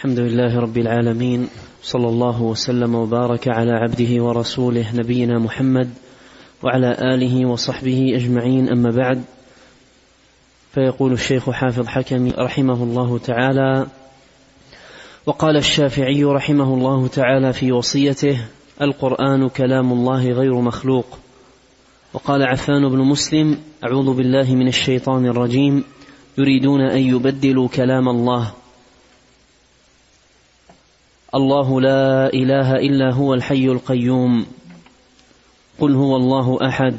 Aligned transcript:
الحمد 0.00 0.18
لله 0.18 0.60
رب 0.60 0.78
العالمين 0.78 1.48
صلى 1.82 2.08
الله 2.08 2.42
وسلم 2.42 2.94
وبارك 2.94 3.48
على 3.48 3.72
عبده 3.72 4.24
ورسوله 4.24 4.86
نبينا 4.94 5.38
محمد 5.38 5.90
وعلى 6.62 6.96
آله 7.14 7.46
وصحبه 7.46 8.16
أجمعين 8.16 8.68
أما 8.68 8.90
بعد 8.90 9.22
فيقول 10.74 11.12
الشيخ 11.12 11.50
حافظ 11.50 11.86
حكم 11.86 12.30
رحمه 12.38 12.82
الله 12.82 13.18
تعالى 13.18 13.86
وقال 15.26 15.56
الشافعي 15.56 16.24
رحمه 16.24 16.74
الله 16.74 17.08
تعالى 17.08 17.52
في 17.52 17.72
وصيته 17.72 18.40
القرآن 18.82 19.48
كلام 19.48 19.92
الله 19.92 20.26
غير 20.32 20.60
مخلوق. 20.60 21.18
وقال 22.12 22.42
عفان 22.42 22.88
بن 22.88 22.98
مسلم 22.98 23.58
أعوذ 23.84 24.16
بالله 24.16 24.54
من 24.54 24.68
الشيطان 24.68 25.26
الرجيم 25.26 25.84
يريدون 26.38 26.80
أن 26.80 26.98
يبدلوا 26.98 27.68
كلام 27.68 28.08
الله. 28.08 28.59
الله 31.34 31.80
لا 31.80 32.26
إله 32.34 32.76
إلا 32.76 33.14
هو 33.14 33.34
الحي 33.34 33.64
القيوم. 33.64 34.46
قل 35.78 35.94
هو 35.94 36.16
الله 36.16 36.58
أحد. 36.68 36.94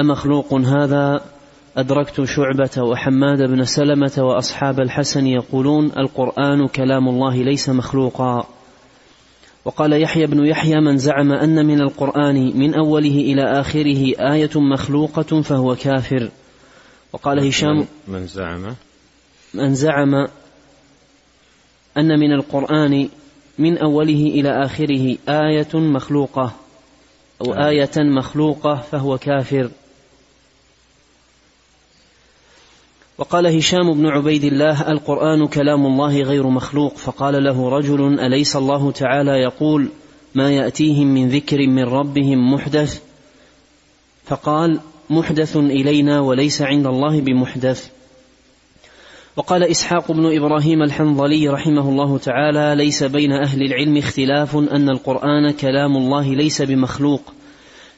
أمخلوق 0.00 0.54
هذا؟ 0.54 1.24
أدركت 1.76 2.24
شعبة 2.24 2.82
وحماد 2.82 3.42
بن 3.42 3.64
سلمة 3.64 4.12
وأصحاب 4.18 4.80
الحسن 4.80 5.26
يقولون 5.26 5.92
القرآن 5.98 6.68
كلام 6.68 7.08
الله 7.08 7.36
ليس 7.36 7.68
مخلوقا. 7.68 8.46
وقال 9.64 10.02
يحيى 10.02 10.26
بن 10.26 10.46
يحيى 10.46 10.80
من 10.80 10.98
زعم 10.98 11.32
أن 11.32 11.66
من 11.66 11.80
القرآن 11.80 12.58
من 12.58 12.74
أوله 12.74 13.16
إلى 13.20 13.60
آخره 13.60 14.32
آية 14.32 14.60
مخلوقة 14.60 15.42
فهو 15.42 15.76
كافر. 15.76 16.30
وقال 17.12 17.46
هشام 17.46 17.86
من 18.08 18.26
زعم؟ 18.26 18.74
من 19.54 19.74
زعم 19.74 20.14
أن 21.98 22.20
من 22.20 22.32
القرآن 22.32 23.08
من 23.58 23.78
أوله 23.78 24.26
إلى 24.26 24.64
آخره 24.64 25.16
آية 25.28 25.74
مخلوقة 25.74 26.52
أو 27.40 27.54
نعم. 27.54 27.62
آية 27.62 27.90
مخلوقة 27.96 28.74
فهو 28.74 29.18
كافر. 29.18 29.70
وقال 33.18 33.46
هشام 33.46 33.92
بن 33.92 34.06
عبيد 34.06 34.44
الله 34.44 34.90
القرآن 34.90 35.46
كلام 35.46 35.86
الله 35.86 36.22
غير 36.22 36.46
مخلوق. 36.46 36.96
فقال 36.96 37.44
له 37.44 37.68
رجل 37.68 38.20
أليس 38.20 38.56
الله 38.56 38.90
تعالى 38.90 39.30
يقول 39.30 39.88
ما 40.34 40.50
يأتيهم 40.50 41.06
من 41.06 41.28
ذكر 41.28 41.66
من 41.66 41.84
ربهم 41.84 42.54
محدث؟ 42.54 43.02
فقال 44.24 44.80
محدث 45.10 45.56
إلينا 45.56 46.20
وليس 46.20 46.62
عند 46.62 46.86
الله 46.86 47.20
بمحدث. 47.20 47.90
وقال 49.36 49.62
إسحاق 49.62 50.12
بن 50.12 50.36
إبراهيم 50.36 50.82
الحنظلي 50.82 51.48
رحمه 51.48 51.88
الله 51.88 52.18
تعالى 52.18 52.74
ليس 52.84 53.02
بين 53.02 53.32
أهل 53.32 53.62
العلم 53.62 53.96
اختلاف 53.96 54.56
أن 54.56 54.88
القرآن 54.88 55.50
كلام 55.50 55.96
الله 55.96 56.34
ليس 56.34 56.62
بمخلوق 56.62 57.20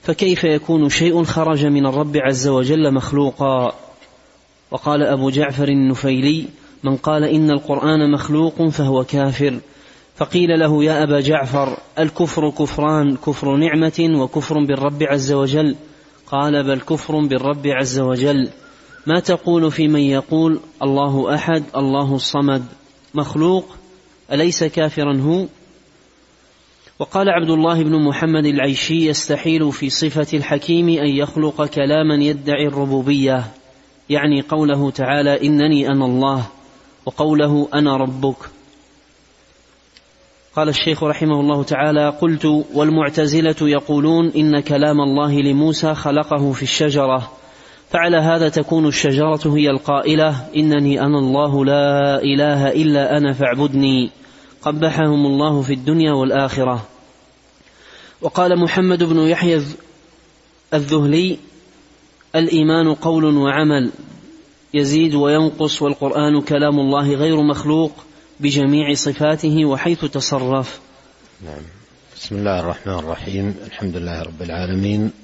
فكيف 0.03 0.45
يكون 0.45 0.89
شيء 0.89 1.25
خرج 1.25 1.67
من 1.67 1.87
الرب 1.87 2.17
عز 2.17 2.49
وجل 2.49 2.95
مخلوقا؟ 2.95 3.75
وقال 4.71 5.03
أبو 5.03 5.31
جعفر 5.31 5.69
النفيلي 5.69 6.45
من 6.85 6.97
قال 6.97 7.25
إن 7.25 7.51
القرآن 7.51 8.13
مخلوق 8.13 8.69
فهو 8.69 9.05
كافر 9.05 9.59
فقيل 10.17 10.61
له 10.61 10.85
يا 10.85 11.03
أبا 11.03 11.21
جعفر 11.21 11.77
الكفر 11.99 12.51
كفران 12.51 13.17
كفر 13.17 13.57
نعمة 13.57 14.11
وكفر 14.21 14.65
بالرب 14.65 15.03
عز 15.03 15.33
وجل؟ 15.33 15.77
قال 16.27 16.65
بل 16.65 16.81
كفر 16.81 17.21
بالرب 17.27 17.67
عز 17.67 17.99
وجل. 17.99 18.51
ما 19.07 19.21
تقول 19.21 19.71
في 19.71 19.89
من 19.89 20.01
يقول 20.01 20.61
الله 20.83 21.35
أحد 21.35 21.65
الله 21.77 22.15
الصمد 22.15 22.65
مخلوق 23.15 23.65
أليس 24.33 24.65
كافرا 24.65 25.21
هو؟ 25.21 25.47
وقال 26.99 27.29
عبد 27.29 27.51
الله 27.51 27.83
بن 27.83 28.05
محمد 28.05 28.47
العيشي 28.47 29.07
يستحيل 29.07 29.73
في 29.73 29.91
صفة 29.91 30.39
الحكيم 30.39 30.89
أن 30.89 31.07
يخلق 31.07 31.67
كلاما 31.67 32.15
يدعي 32.15 32.67
الربوبية 32.67 33.45
يعني 34.11 34.41
قوله 34.41 34.91
تعالى 34.91 35.47
إنني 35.47 35.89
أنا 35.89 36.05
الله 36.05 36.47
وقوله 37.07 37.69
أنا 37.75 37.97
ربك. 37.97 38.37
قال 40.57 40.69
الشيخ 40.69 41.05
رحمه 41.05 41.41
الله 41.41 41.63
تعالى 41.63 42.09
قلت 42.09 42.65
والمعتزلة 42.75 43.57
يقولون 43.63 44.33
إن 44.37 44.61
كلام 44.61 45.01
الله 45.01 45.41
لموسى 45.41 45.95
خلقه 45.95 46.53
في 46.53 46.63
الشجرة 46.63 47.33
فعلى 47.95 48.17
هذا 48.17 48.49
تكون 48.49 48.87
الشجرة 48.87 49.57
هي 49.57 49.71
القائلة 49.71 50.47
إنني 50.57 51.01
أنا 51.01 51.19
الله 51.19 51.65
لا 51.65 52.23
إله 52.23 52.73
إلا 52.73 53.17
أنا 53.17 53.33
فاعبدني. 53.33 54.11
قبحهم 54.63 55.27
الله 55.27 55.63
في 55.63 55.73
الدنيا 55.73 56.13
والآخرة. 56.13 56.87
وقال 58.23 58.61
محمد 58.61 59.03
بن 59.03 59.19
يحيى 59.19 59.63
الذهلي 60.75 61.39
الإيمان 62.37 62.95
قول 62.95 63.25
وعمل 63.37 63.91
يزيد 64.75 65.15
وينقص 65.15 65.83
والقرآن 65.83 66.41
كلام 66.41 66.81
الله 66.81 67.15
غير 67.15 67.43
مخلوق 67.43 67.93
بجميع 68.41 68.95
صفاته 68.95 69.65
وحيث 69.65 70.05
تصرف. 70.05 70.81
نعم. 71.45 71.63
بسم 72.17 72.37
الله 72.37 72.61
الرحمن 72.61 72.95
الرحيم. 72.95 73.55
الحمد 73.67 73.97
لله 73.97 74.23
رب 74.23 74.43
العالمين. 74.43 75.24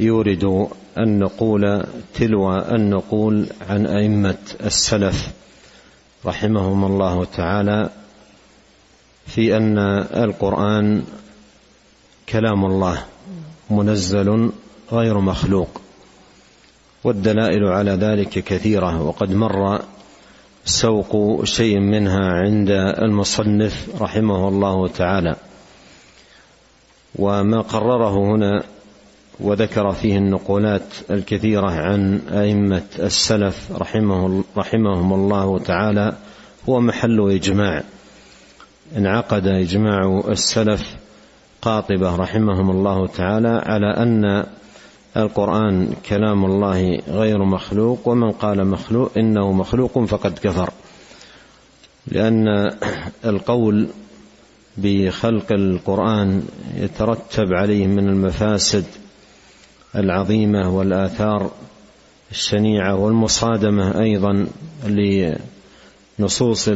يورد 0.00 0.68
النقول 0.98 1.84
تلو 2.14 2.58
النقول 2.58 3.46
عن 3.68 3.86
أئمة 3.86 4.38
السلف 4.64 5.28
رحمهم 6.26 6.84
الله 6.84 7.24
تعالى 7.24 7.90
في 9.26 9.56
أن 9.56 9.78
القرآن 10.24 11.04
كلام 12.28 12.64
الله 12.64 13.04
منزل 13.70 14.50
غير 14.92 15.20
مخلوق 15.20 15.80
والدلائل 17.04 17.64
على 17.64 17.90
ذلك 17.90 18.28
كثيرة 18.28 19.02
وقد 19.02 19.34
مر 19.34 19.82
سوق 20.64 21.44
شيء 21.44 21.78
منها 21.78 22.32
عند 22.32 22.70
المصنف 23.02 24.02
رحمه 24.02 24.48
الله 24.48 24.88
تعالى 24.88 25.36
وما 27.16 27.60
قرره 27.60 28.34
هنا 28.34 28.64
وذكر 29.42 29.92
فيه 29.92 30.18
النقولات 30.18 30.94
الكثيرة 31.10 31.70
عن 31.70 32.20
أئمة 32.32 32.82
السلف 32.98 33.72
رحمه 33.72 34.44
رحمهم 34.56 35.12
الله 35.12 35.58
تعالى. 35.58 36.16
هو 36.68 36.80
محل 36.80 37.30
إجماع. 37.30 37.82
انعقد 38.96 39.46
إجماع 39.46 40.22
السلف 40.28 40.96
قاطبة 41.62 42.16
رحمهم 42.16 42.70
الله 42.70 43.06
تعالى 43.06 43.62
على 43.66 43.94
أن 43.96 44.44
القرآن 45.16 45.92
كلام 46.08 46.44
الله 46.44 47.00
غير 47.08 47.44
مخلوق 47.44 48.08
ومن 48.08 48.30
قال 48.30 48.66
مخلوق 48.66 49.10
إنه 49.18 49.52
مخلوق 49.52 50.04
فقد 50.04 50.38
كفر. 50.38 50.70
لأن 52.06 52.70
القول 53.24 53.88
بخلق 54.76 55.52
القرآن 55.52 56.42
يترتب 56.76 57.52
عليه 57.52 57.86
من 57.86 58.08
المفاسد 58.08 58.84
العظيمة 59.96 60.76
والآثار 60.76 61.50
الشنيعة 62.30 62.96
والمصادمة 62.96 64.00
أيضا 64.00 64.46
لنصوص 66.18 66.70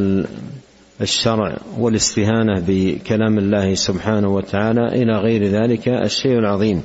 الشرع 1.01 1.57
والاستهانة 1.77 2.63
بكلام 2.67 3.37
الله 3.37 3.75
سبحانه 3.75 4.27
وتعالى 4.27 4.87
إلى 4.87 5.17
غير 5.17 5.43
ذلك 5.43 5.87
الشيء 5.87 6.39
العظيم. 6.39 6.83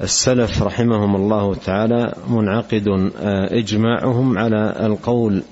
فالسلف 0.00 0.62
رحمهم 0.62 1.16
الله 1.16 1.54
تعالى 1.54 2.14
منعقد 2.28 3.10
إجماعهم 3.50 4.38
على 4.38 4.86
القول 4.86 5.42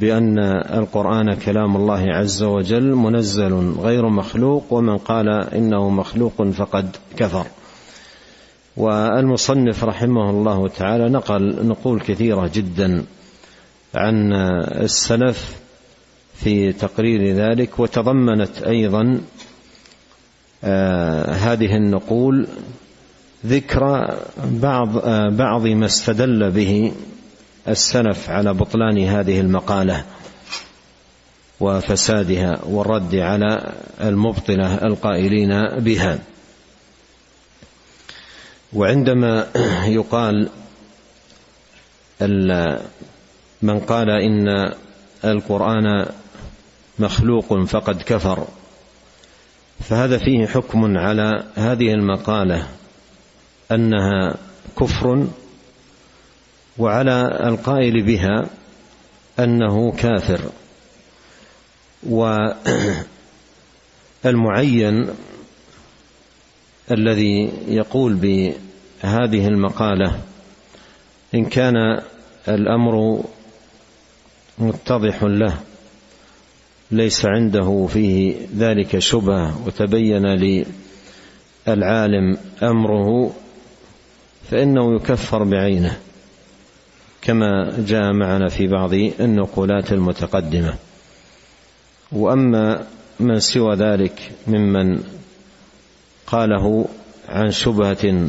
بأن 0.00 0.38
القرآن 0.78 1.34
كلام 1.34 1.76
الله 1.76 2.12
عز 2.12 2.42
وجل 2.42 2.94
منزل 2.94 3.72
غير 3.80 4.08
مخلوق 4.08 4.64
ومن 4.70 4.98
قال 4.98 5.28
إنه 5.28 5.90
مخلوق 5.90 6.42
فقد 6.42 6.96
كفر. 7.16 7.46
والمصنف 8.76 9.84
رحمه 9.84 10.30
الله 10.30 10.68
تعالى 10.68 11.08
نقل 11.08 11.66
نقول 11.66 12.00
كثيرة 12.00 12.50
جدا 12.54 13.04
عن 13.94 14.32
السلف 14.82 15.58
في 16.34 16.72
تقرير 16.72 17.34
ذلك 17.34 17.78
وتضمنت 17.78 18.62
أيضا 18.62 19.20
آه، 20.64 21.32
هذه 21.32 21.76
النقول 21.76 22.46
ذكر 23.46 24.14
بعض 24.44 24.98
آه، 24.98 25.28
بعض 25.28 25.66
ما 25.66 25.86
استدل 25.86 26.50
به 26.50 26.92
السلف 27.68 28.30
على 28.30 28.54
بطلان 28.54 28.98
هذه 28.98 29.40
المقالة 29.40 30.04
وفسادها 31.60 32.60
والرد 32.64 33.14
على 33.14 33.72
المبطلة 34.00 34.74
القائلين 34.74 35.78
بها. 35.78 36.18
وعندما 38.72 39.46
يقال 39.86 40.48
من 43.62 43.80
قال 43.80 44.10
إن 44.10 44.72
القرآن 45.24 46.06
مخلوق 46.98 47.64
فقد 47.64 48.02
كفر 48.02 48.46
فهذا 49.80 50.18
فيه 50.18 50.46
حكم 50.46 50.98
على 50.98 51.44
هذه 51.54 51.92
المقالة 51.92 52.66
أنها 53.72 54.34
كفر 54.80 55.26
وعلى 56.78 57.48
القائل 57.48 58.02
بها 58.02 58.46
أنه 59.38 59.92
كافر. 59.92 60.40
والمعين 64.24 65.08
الذي 66.90 67.52
يقول 67.68 68.14
بهذه 68.14 69.46
المقالة 69.46 70.20
إن 71.34 71.44
كان 71.44 72.00
الأمر 72.48 73.24
متضح 74.58 75.22
له 75.22 75.58
ليس 76.90 77.24
عنده 77.24 77.86
فيه 77.92 78.36
ذلك 78.56 78.98
شبهة 78.98 79.66
وتبين 79.66 80.26
للعالم 81.66 82.38
أمره 82.62 83.34
فإنه 84.50 84.96
يكفر 84.96 85.44
بعينه. 85.44 85.98
كما 87.28 87.72
جاء 87.78 88.12
معنا 88.12 88.48
في 88.48 88.66
بعض 88.66 88.94
النقولات 88.94 89.92
المتقدمة. 89.92 90.74
وأما 92.12 92.86
من 93.20 93.40
سوى 93.40 93.76
ذلك 93.76 94.30
ممن 94.46 95.02
قاله 96.26 96.88
عن 97.28 97.50
شبهة 97.50 98.28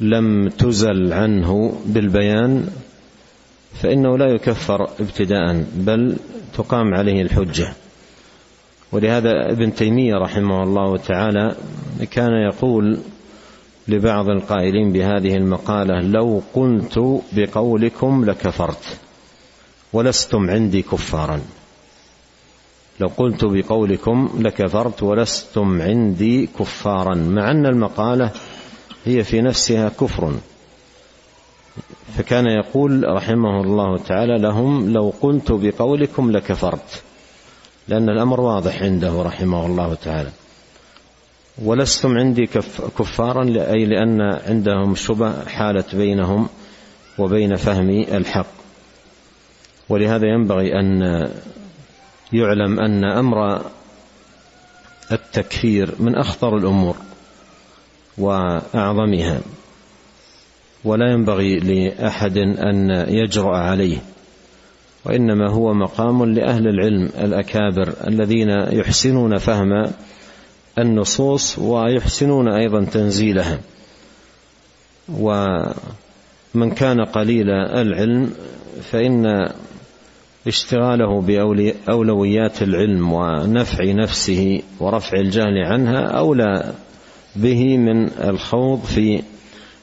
لم 0.00 0.48
تزل 0.48 1.12
عنه 1.12 1.80
بالبيان 1.86 2.68
فإنه 3.82 4.18
لا 4.18 4.26
يكفر 4.26 4.90
ابتداء 5.00 5.64
بل 5.74 6.16
تقام 6.56 6.94
عليه 6.94 7.22
الحجة. 7.22 7.72
ولهذا 8.92 9.52
ابن 9.52 9.74
تيمية 9.74 10.14
رحمه 10.14 10.62
الله 10.62 10.96
تعالى 10.96 11.56
كان 12.10 12.32
يقول 12.32 12.98
لبعض 13.88 14.28
القائلين 14.28 14.92
بهذه 14.92 15.36
المقالة 15.36 16.00
لو 16.00 16.42
قلت 16.54 17.22
بقولكم 17.32 18.24
لكفرت 18.24 18.98
ولستم 19.92 20.50
عندي 20.50 20.82
كفارا. 20.82 21.40
لو 23.00 23.08
قلت 23.16 23.44
بقولكم 23.44 24.30
لكفرت 24.38 25.02
ولستم 25.02 25.82
عندي 25.82 26.46
كفارا. 26.58 27.14
مع 27.14 27.50
أن 27.50 27.66
المقالة 27.66 28.30
هي 29.04 29.24
في 29.24 29.40
نفسها 29.40 29.88
كفر. 29.88 30.32
فكان 32.16 32.46
يقول 32.46 33.04
رحمه 33.08 33.60
الله 33.60 33.98
تعالى 33.98 34.38
لهم 34.38 34.92
لو 34.92 35.12
قلت 35.20 35.52
بقولكم 35.52 36.30
لكفرت. 36.30 37.02
لأن 37.88 38.08
الأمر 38.08 38.40
واضح 38.40 38.82
عنده 38.82 39.22
رحمه 39.22 39.66
الله 39.66 39.94
تعالى. 39.94 40.30
ولستم 41.62 42.18
عندي 42.18 42.46
كفارا 42.98 43.44
أي 43.44 43.84
لأن 43.84 44.20
عندهم 44.20 44.94
شبه 44.94 45.44
حالت 45.44 45.94
بينهم 45.94 46.48
وبين 47.18 47.56
فهم 47.56 47.90
الحق. 47.90 48.46
ولهذا 49.88 50.26
ينبغي 50.26 50.80
أن 50.80 51.02
يعلم 52.32 52.80
أن 52.80 53.04
أمر 53.04 53.62
التكفير 55.12 55.94
من 55.98 56.14
أخطر 56.14 56.56
الأمور 56.56 56.96
وأعظمها. 58.18 59.40
ولا 60.84 61.12
ينبغي 61.12 61.56
لأحد 61.56 62.38
أن 62.38 62.90
يجرأ 63.08 63.56
عليه 63.56 63.98
وإنما 65.04 65.50
هو 65.50 65.74
مقام 65.74 66.24
لأهل 66.24 66.68
العلم 66.68 67.10
الأكابر 67.18 67.94
الذين 68.06 68.50
يحسنون 68.50 69.38
فهم 69.38 69.86
النصوص 70.78 71.58
ويحسنون 71.58 72.48
أيضا 72.48 72.84
تنزيلها. 72.84 73.58
ومن 75.18 76.70
كان 76.76 77.04
قليل 77.04 77.50
العلم 77.50 78.32
فإن 78.82 79.48
اشتغاله 80.46 81.20
باولويات 81.20 82.62
العلم 82.62 83.12
ونفع 83.12 83.84
نفسه 83.84 84.62
ورفع 84.80 85.20
الجهل 85.20 85.58
عنها 85.58 86.00
أولى 86.00 86.72
به 87.36 87.76
من 87.76 88.10
الخوض 88.10 88.82
في 88.84 89.22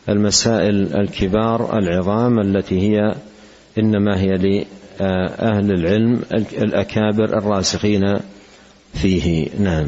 المسائل 0.10 0.96
الكبار 0.96 1.78
العظام 1.78 2.40
التي 2.40 2.80
هي 2.80 3.16
إنما 3.80 4.20
هي 4.20 4.28
لأهل 4.28 5.72
العلم 5.72 6.22
الأكابر 6.58 7.38
الراسخين 7.38 8.20
فيه. 8.94 9.48
نعم. 9.60 9.88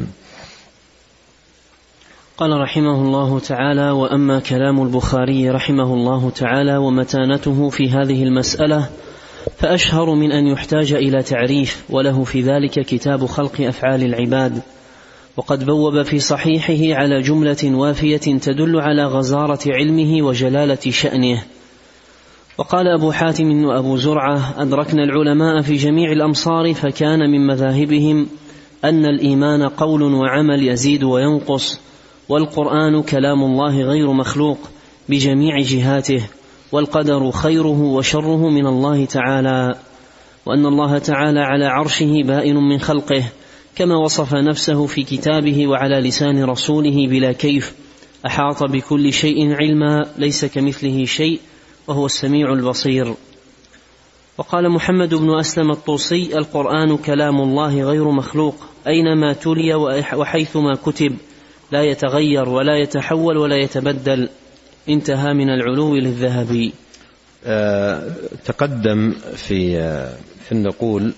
قال 2.38 2.60
رحمه 2.60 3.02
الله 3.02 3.38
تعالى 3.38 3.90
وأما 3.90 4.40
كلام 4.40 4.82
البخاري 4.82 5.50
رحمه 5.50 5.94
الله 5.94 6.30
تعالى 6.30 6.76
ومتانته 6.76 7.68
في 7.68 7.90
هذه 7.90 8.22
المسألة 8.22 8.88
فأشهر 9.56 10.14
من 10.14 10.32
أن 10.32 10.46
يحتاج 10.46 10.92
إلى 10.92 11.22
تعريف 11.22 11.84
وله 11.90 12.24
في 12.24 12.40
ذلك 12.40 12.70
كتاب 12.70 13.26
خلق 13.26 13.60
أفعال 13.60 14.04
العباد. 14.04 14.62
وقد 15.36 15.64
بوب 15.64 16.02
في 16.02 16.18
صحيحه 16.18 17.00
على 17.00 17.22
جملة 17.22 17.64
وافية 17.64 18.38
تدل 18.38 18.80
على 18.80 19.04
غزارة 19.04 19.60
علمه 19.66 20.22
وجلالة 20.22 20.90
شأنه. 20.90 21.42
وقال 22.58 22.88
أبو 22.88 23.12
حاتم 23.12 23.64
وأبو 23.64 23.96
زرعة 23.96 24.62
أدركنا 24.62 25.04
العلماء 25.04 25.60
في 25.62 25.74
جميع 25.74 26.12
الأمصار 26.12 26.74
فكان 26.74 27.18
من 27.30 27.46
مذاهبهم 27.46 28.26
أن 28.84 29.04
الإيمان 29.04 29.68
قول 29.68 30.02
وعمل 30.02 30.68
يزيد 30.68 31.04
وينقص 31.04 31.88
والقرآن 32.28 33.02
كلام 33.02 33.42
الله 33.42 33.82
غير 33.82 34.12
مخلوق 34.12 34.58
بجميع 35.08 35.58
جهاته 35.58 36.22
والقدر 36.72 37.30
خيره 37.30 37.80
وشره 37.80 38.48
من 38.48 38.66
الله 38.66 39.04
تعالى 39.04 39.74
وأن 40.46 40.66
الله 40.66 40.98
تعالى 40.98 41.40
على 41.40 41.66
عرشه 41.66 42.22
بائن 42.24 42.56
من 42.56 42.78
خلقه 42.78 43.24
كما 43.76 43.96
وصف 43.96 44.34
نفسه 44.34 44.86
في 44.86 45.02
كتابه 45.02 45.66
وعلى 45.66 46.00
لسان 46.00 46.44
رسوله 46.44 47.06
بلا 47.08 47.32
كيف 47.32 47.74
أحاط 48.26 48.62
بكل 48.62 49.12
شيء 49.12 49.54
علما 49.54 50.06
ليس 50.18 50.44
كمثله 50.44 51.04
شيء 51.04 51.40
وهو 51.86 52.06
السميع 52.06 52.52
البصير. 52.52 53.14
وقال 54.38 54.70
محمد 54.70 55.14
بن 55.14 55.38
أسلم 55.38 55.70
الطوسي 55.70 56.38
القرآن 56.38 56.96
كلام 56.96 57.40
الله 57.40 57.82
غير 57.82 58.10
مخلوق 58.10 58.54
أينما 58.86 59.32
تلي 59.32 59.74
وحيثما 60.14 60.74
كتب. 60.74 61.16
لا 61.72 61.82
يتغير 61.82 62.48
ولا 62.48 62.76
يتحول 62.76 63.36
ولا 63.36 63.56
يتبدل. 63.56 64.28
انتهى 64.88 65.34
من 65.34 65.50
العلو 65.50 65.96
للذهبي 65.96 66.72
آه 67.46 68.12
تقدم 68.44 69.12
في 69.36 69.78
آه 69.78 70.16
في 70.44 70.52
النقول 70.52 71.12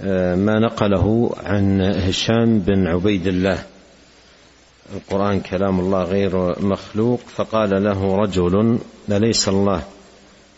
آه 0.00 0.34
ما 0.34 0.58
نقله 0.58 1.34
عن 1.44 1.80
هشام 1.80 2.58
بن 2.58 2.86
عبيد 2.86 3.26
الله. 3.26 3.64
القرآن 4.94 5.40
كلام 5.40 5.80
الله 5.80 6.02
غير 6.02 6.62
مخلوق 6.62 7.20
فقال 7.34 7.84
له 7.84 8.16
رجل 8.16 8.78
أليس 9.10 9.48
الله؟ 9.48 9.82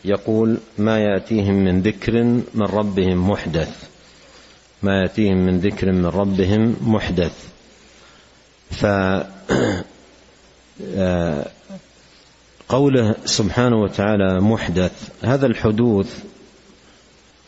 يقول 0.04 0.56
ما 0.78 0.98
يأتيهم 0.98 1.54
من 1.54 1.80
ذكر 1.80 2.22
من 2.54 2.66
ربهم 2.72 3.30
محدث. 3.30 3.88
ما 4.82 5.00
يأتيهم 5.00 5.36
من 5.36 5.58
ذكر 5.58 5.92
من 5.92 6.06
ربهم 6.06 6.76
محدث. 6.80 7.55
ف 8.80 8.86
آه، 10.96 11.46
قوله 12.68 13.14
سبحانه 13.24 13.76
وتعالى 13.76 14.40
محدث. 14.40 15.08
هذا 15.22 15.46
الحدوث 15.46 16.24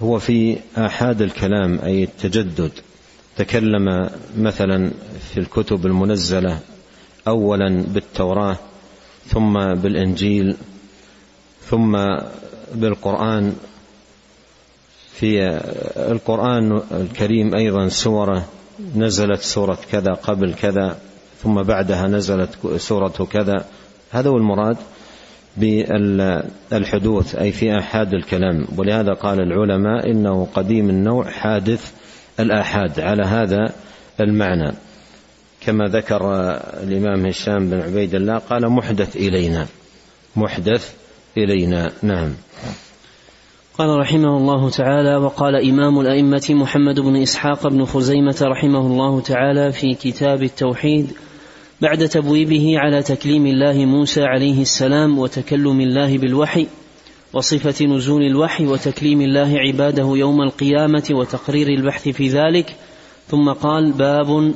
هو 0.00 0.18
في 0.18 0.58
آحاد 0.76 1.23
الكلام 1.23 1.78
أي 1.78 2.04
التجدد. 2.04 2.70
تكلم 3.37 4.11
مثلا 4.38 4.90
في 5.30 5.40
الكتب 5.40 5.87
المنزلة 5.87 6.61
أولا 7.28 7.85
بالتوراة 7.88 8.56
ثم 9.26 9.75
بالإنجيل 9.75 10.56
ثم 11.70 11.99
بالقرآن. 12.75 13.56
في 15.14 15.61
القرآن 15.97 16.82
الكريم 16.92 17.54
أيضا 17.54 17.88
سورة 17.88 18.49
نزلت 18.97 19.40
سورة 19.40 19.78
كذا 19.92 20.12
قبل 20.12 20.54
كذا. 20.54 21.08
ثم 21.42 21.62
بعدها 21.62 22.07
نزلت 22.07 22.76
سورة 22.76 23.28
كذا. 23.33 23.64
هذا 24.11 24.30
هو 24.30 24.37
المراد 24.37 24.76
بالحدوث 25.57 27.35
أي 27.35 27.52
في 27.52 27.78
آحاد 27.78 28.14
الكلام. 28.14 28.66
ولهذا 28.76 29.12
قال 29.12 29.40
العلماء 29.40 30.11
إنه 30.11 30.49
قديم 30.54 30.90
النوع 30.90 31.30
حادث 31.30 31.92
الآحاد. 32.40 33.00
على 33.00 33.23
هذا 33.23 33.73
المعنى. 34.21 34.73
كما 35.61 35.85
ذكر 35.88 36.21
الإمام 36.83 37.26
هشام 37.26 37.71
بن 37.71 37.80
عبيد 37.80 38.14
الله 38.14 38.38
قال 38.38 38.68
محدث 38.68 39.16
إلينا. 39.16 39.66
محدث 40.37 40.95
إلينا. 41.37 41.92
نعم. 42.02 42.35
قال 43.78 43.99
رحمه 43.99 44.37
الله 44.37 44.71
تعالى 44.71 45.16
وقال 45.16 45.68
إمام 45.68 46.00
الأئمة 46.00 46.47
محمد 46.50 47.00
بن 47.00 47.16
إسحاق 47.16 47.68
بن 47.68 47.85
خزيمة 47.85 48.37
رحمه 48.42 48.87
الله 48.87 49.21
تعالى 49.21 49.73
في 49.73 49.95
كتاب 49.95 50.42
التوحيد 50.42 51.12
بعد 51.80 52.08
تبويبه 52.08 52.78
على 52.78 53.02
تكليم 53.02 53.47
الله 53.47 53.85
موسى 53.85 54.23
عليه 54.23 54.62
السلام 54.62 55.18
وتكلم 55.18 55.80
الله 55.80 56.18
بالوحي 56.18 56.66
وصفة 57.32 57.87
نزول 57.87 58.23
الوحي 58.23 58.66
وتكليم 58.66 59.20
الله 59.20 59.58
عباده 59.58 60.12
يوم 60.16 60.42
القيامة 60.42 61.04
وتقرير 61.11 61.68
البحث 61.68 62.08
في 62.08 62.28
ذلك 62.28 62.76
ثم 63.28 63.52
قال 63.52 63.92
باب 63.92 64.54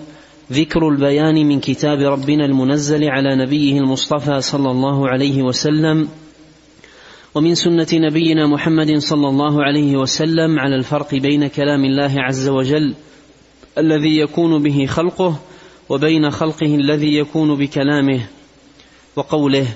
ذكر 0.53 0.89
البيان 0.89 1.47
من 1.49 1.61
كتاب 1.61 2.01
ربنا 2.01 2.45
المنزل 2.45 3.05
على 3.05 3.37
نبيه 3.37 3.79
المصطفى 3.79 4.41
صلى 4.41 4.71
الله 4.71 5.09
عليه 5.09 5.43
وسلم 5.43 6.09
ومن 7.35 7.55
سنة 7.55 7.89
نبينا 7.93 8.47
محمد 8.47 8.99
صلى 8.99 9.29
الله 9.29 9.65
عليه 9.65 9.97
وسلم 9.97 10.59
على 10.59 10.77
الفرق 10.77 11.15
بين 11.15 11.47
كلام 11.47 11.85
الله 11.85 12.15
عز 12.17 12.49
وجل 12.49 12.95
الذي 13.79 14.19
يكون 14.19 14.63
به 14.63 14.87
خلقه 14.87 15.41
وبين 15.93 16.31
خلقه 16.31 16.75
الذي 16.75 17.17
يكون 17.17 17.57
بكلامه 17.57 18.21
وقوله 19.17 19.67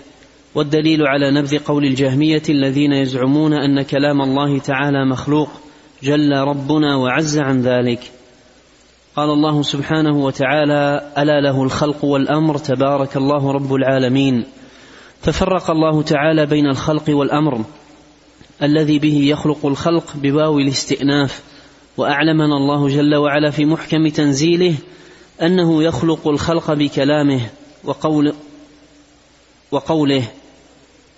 والدليل 0.55 1.07
على 1.07 1.31
نبذ 1.31 1.59
قول 1.59 1.85
الجهمية 1.85 2.43
الذين 2.49 2.93
يزعمون 2.93 3.53
أن 3.53 3.83
كلام 3.83 4.23
الله 4.23 4.59
تعالى 4.59 5.05
مخلوق 5.05 5.49
جل 6.03 6.33
ربنا 6.33 6.97
وعز 6.97 7.39
عن 7.39 7.61
ذلك. 7.61 8.01
قال 9.17 9.31
الله 9.31 9.63
سبحانه 9.63 10.25
وتعالى 10.25 11.13
ألا 11.19 11.41
له 11.41 11.63
الخلق 11.63 12.05
والأمر 12.05 12.59
تبارك 12.59 13.17
الله 13.17 13.53
رب 13.53 13.75
العالمين. 13.75 14.45
ففرق 15.23 15.71
الله 15.71 16.03
تعالى 16.03 16.47
بين 16.47 16.67
الخلق 16.67 17.05
والأمر 17.09 17.65
الذي 18.63 18.99
به 18.99 19.19
يخلق 19.23 19.67
الخلق 19.67 20.17
بواو 20.17 20.59
الاستئناف 20.59 21.43
وأعلمنا 21.97 22.57
الله 22.57 22.89
جل 22.89 23.15
وعلا 23.15 23.51
في 23.51 23.65
محكم 23.65 24.09
تنزيله 24.09 24.75
أنه 25.43 25.83
يخلق 25.83 26.29
الخلق 26.29 26.73
بكلامه 26.73 27.51
وقول 27.85 28.35
وقوله 29.71 30.29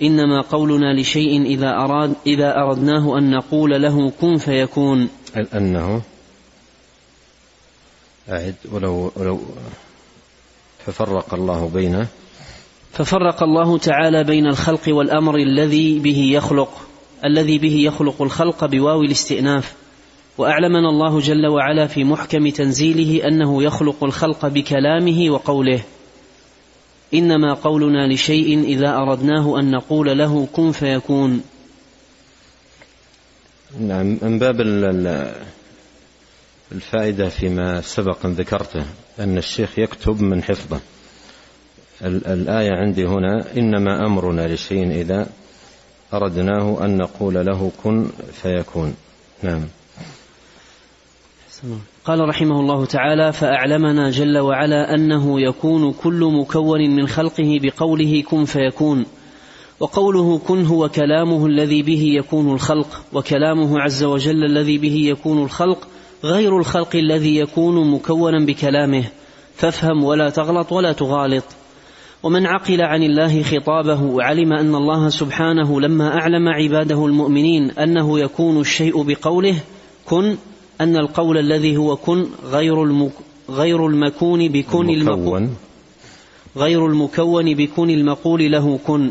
إنما 0.02 0.40
قولنا 0.40 1.00
لشيء 1.00 1.42
إذا 1.42 1.68
أراد 1.68 2.14
إذا 2.26 2.56
أردناه 2.56 3.18
أن 3.18 3.30
نقول 3.30 3.82
له 3.82 4.10
كن 4.20 4.36
فيكون. 4.36 5.08
أنه 5.54 6.02
أعد 8.28 8.54
ولو 8.72 9.12
ولو 9.16 9.40
ففرق 10.86 11.34
الله 11.34 11.68
بين 11.74 12.06
ففرق 12.92 13.42
الله 13.42 13.78
تعالى 13.78 14.24
بين 14.24 14.46
الخلق 14.46 14.82
والأمر 14.88 15.36
الذي 15.36 15.98
به 15.98 16.30
يخلق 16.34 16.80
الذي 17.24 17.58
به 17.58 17.74
يخلق 17.74 18.22
الخلق 18.22 18.64
بواو 18.64 19.02
الاستئناف. 19.02 19.74
وأعلمنا 20.38 20.88
الله 20.88 21.20
جل 21.20 21.46
وعلا 21.46 21.86
في 21.86 22.04
محكم 22.04 22.48
تنزيله 22.48 23.28
أنه 23.28 23.62
يخلق 23.62 24.04
الخلق 24.04 24.46
بكلامه 24.46 25.30
وقوله 25.30 25.80
إنما 27.14 27.54
قولنا 27.54 28.12
لشيء 28.12 28.64
إذا 28.64 28.96
أردناه 28.96 29.60
أن 29.60 29.70
نقول 29.70 30.18
له 30.18 30.48
كن 30.52 30.72
فيكون. 30.72 31.42
نعم 33.80 34.18
من 34.22 34.38
باب 34.38 34.60
الفائدة 36.72 37.28
فيما 37.28 37.80
سبق 37.80 38.26
أن 38.26 38.32
ذكرته 38.32 38.84
أن 39.18 39.38
الشيخ 39.38 39.78
يكتب 39.78 40.22
من 40.22 40.42
حفظه. 40.42 40.80
الآية 42.02 42.70
عندي 42.70 43.04
هنا 43.04 43.44
إنما 43.56 44.06
أمرنا 44.06 44.54
لشيء 44.54 44.90
إذا 44.90 45.26
أردناه 46.14 46.84
أن 46.84 46.96
نقول 46.96 47.34
له 47.34 47.70
كن 47.84 48.10
فيكون. 48.42 48.94
نعم. 49.42 49.68
قال 52.04 52.28
رحمه 52.28 52.60
الله 52.60 52.84
تعالى 52.84 53.32
فأعلمنا 53.32 54.10
جل 54.10 54.38
وعلا 54.38 54.94
أنه 54.94 55.40
يكون 55.40 55.92
كل 55.92 56.30
مكون 56.40 56.80
من 56.96 57.08
خلقه 57.08 57.58
بقوله 57.62 58.22
كن 58.22 58.44
فيكون 58.44 59.06
وقوله 59.80 60.38
كن 60.38 60.66
هو 60.66 60.88
كلامه 60.88 61.46
الذي 61.46 61.82
به 61.82 62.02
يكون 62.02 62.52
الخلق 62.52 63.02
وكلامه 63.12 63.80
عز 63.80 64.04
وجل 64.04 64.44
الذي 64.44 64.78
به 64.78 64.94
يكون 64.94 65.42
الخلق 65.42 65.88
غير 66.24 66.58
الخلق 66.58 66.96
الذي 66.96 67.36
يكون 67.36 67.90
مكونا 67.90 68.46
بكلامه 68.46 69.04
فافهم 69.54 70.04
ولا 70.04 70.30
تغلط 70.30 70.72
ولا 70.72 70.92
تغالط. 70.92 71.44
ومن 72.22 72.46
عقل 72.46 72.82
عن 72.82 73.02
الله 73.02 73.42
خطابه 73.42 74.22
علم 74.22 74.52
أن 74.52 74.74
الله 74.74 75.08
سبحانه 75.08 75.80
لما 75.80 76.14
أعلم 76.14 76.48
عباده 76.48 77.06
المؤمنين 77.06 77.70
أنه 77.70 78.18
يكون 78.20 78.60
الشيء 78.60 79.02
بقوله 79.02 79.54
كن 80.04 80.36
أن 80.80 80.96
القول 80.96 81.38
الذي 81.38 81.76
هو 81.76 81.96
كن 81.96 82.26
غير 82.44 82.82
غير 83.50 83.86
المكون 83.86 84.48
بكون 84.48 84.90
المكون. 84.90 85.56
غير 86.56 86.86
المكون 86.86 87.54
بكون 87.54 87.90
المقول 87.90 88.52
له 88.52 88.78
كن. 88.86 89.10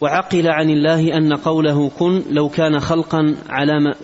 وعقل 0.00 0.48
عن 0.48 0.70
الله 0.70 1.16
أن 1.16 1.32
قوله 1.32 1.88
كن 1.98 2.22
لو 2.30 2.48
كان 2.48 2.80
خلقا 2.80 3.36
على 3.48 3.80
ما 3.80 3.94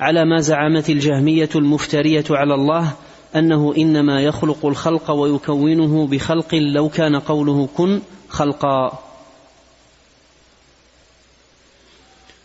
على 0.00 0.24
ما 0.24 0.40
زعمت 0.40 0.90
الجهمية 0.90 1.48
المفترية 1.54 2.24
على 2.30 2.54
الله 2.54 2.92
أنه 3.36 3.74
إنما 3.76 4.20
يخلق 4.22 4.66
الخلق 4.66 5.10
ويكونه 5.10 6.06
بخلق 6.06 6.54
لو 6.54 6.88
كان 6.88 7.16
قوله 7.16 7.68
كن 7.76 8.00
خلقا. 8.28 9.09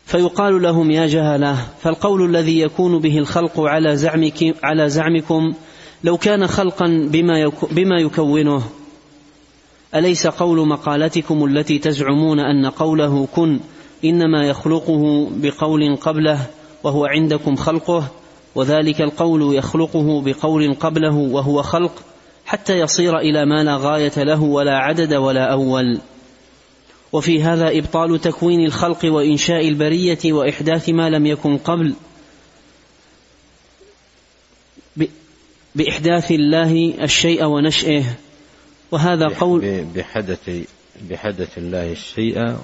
فيقال 0.05 0.61
لهم 0.61 0.91
يا 0.91 1.07
جهلة 1.07 1.57
فالقول 1.81 2.25
الذي 2.25 2.59
يكون 2.59 2.99
به 2.99 3.17
الخلق 3.17 3.59
على 3.59 3.95
زعمك 3.95 4.55
على 4.63 4.89
زعمكم 4.89 5.53
لو 6.03 6.17
كان 6.17 6.47
خلقا 6.47 6.85
بما 7.11 7.51
بما 7.71 7.99
يكونه. 7.99 8.63
أليس 9.95 10.27
قول 10.27 10.67
مقالتكم 10.67 11.45
التي 11.45 11.79
تزعمون 11.79 12.39
أن 12.39 12.65
قوله 12.65 13.27
كن 13.35 13.59
إنما 14.05 14.45
يخلقه 14.45 15.29
بقول 15.31 15.95
قبله 15.95 16.39
وهو 16.83 17.05
عندكم 17.05 17.55
خلقه 17.55 18.07
وذلك 18.55 19.01
القول 19.01 19.55
يخلقه 19.55 20.21
بقول 20.21 20.73
قبله 20.73 21.15
وهو 21.15 21.61
خلق 21.61 21.91
حتى 22.45 22.79
يصير 22.79 23.17
إلى 23.17 23.45
ما 23.45 23.63
لا 23.63 23.77
غاية 23.77 24.23
له 24.23 24.41
ولا 24.41 24.77
عدد 24.77 25.13
ولا 25.13 25.51
أول. 25.51 25.99
وفي 27.15 27.43
هذا 27.43 27.77
إبطال 27.77 28.21
تكوين 28.21 28.65
الخلق 28.65 29.05
وإنشاء 29.05 29.67
البرية 29.67 30.33
وإحداث 30.33 30.89
ما 30.89 31.09
لم 31.09 31.25
يكن 31.25 31.57
قبل 31.57 31.93
بإحداث 35.75 36.31
الله 36.31 36.93
الشيء 37.01 37.43
ونشئه. 37.43 38.03
وهذا 38.91 39.27
قول 39.27 39.85
بحدث 39.95 40.49
بحدث 41.09 41.57
الله 41.57 41.91
الشيء 41.91 42.55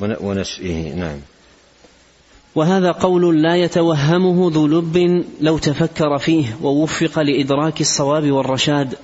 ونشئه. 0.00 0.94
نعم. 0.94 1.20
وهذا 2.54 2.92
قول 2.92 3.42
لا 3.42 3.56
يتوهمه 3.56 4.50
ذو 4.54 4.66
لب 4.66 5.24
لو 5.40 5.58
تفكر 5.58 6.18
فيه 6.18 6.56
ووفق 6.62 7.18
لإدراك 7.18 7.80
الصواب 7.80 8.30
والرشاد. 8.30 8.94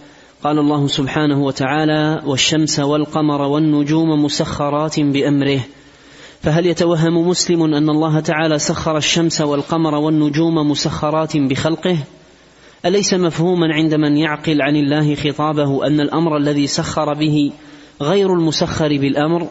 قال 0.42 0.58
الله 0.58 0.86
سبحانه 0.86 1.42
وتعالى 1.42 2.22
والشمس 2.26 2.80
والقمر 2.80 3.42
والنجوم 3.42 4.24
مسخرات 4.24 5.00
بأمره. 5.00 5.60
فهل 6.42 6.66
يتوهم 6.66 7.28
مسلم 7.28 7.62
أن 7.62 7.88
الله 7.90 8.20
تعالى 8.20 8.58
سخر 8.58 8.96
الشمس 8.96 9.40
والقمر 9.40 9.94
والنجوم 9.94 10.70
مسخرات 10.70 11.36
بخلقه؟ 11.36 11.98
أليس 12.86 13.14
مفهوما 13.14 13.74
عند 13.74 13.94
من 13.94 14.16
يعقل 14.16 14.62
عن 14.62 14.76
الله 14.76 15.14
خطابه 15.14 15.86
أن 15.86 16.00
الأمر 16.00 16.36
الذي 16.36 16.66
سخر 16.66 17.14
به 17.14 17.52
غير 18.02 18.32
المسخر 18.32 18.88
بالأمر 18.88 19.48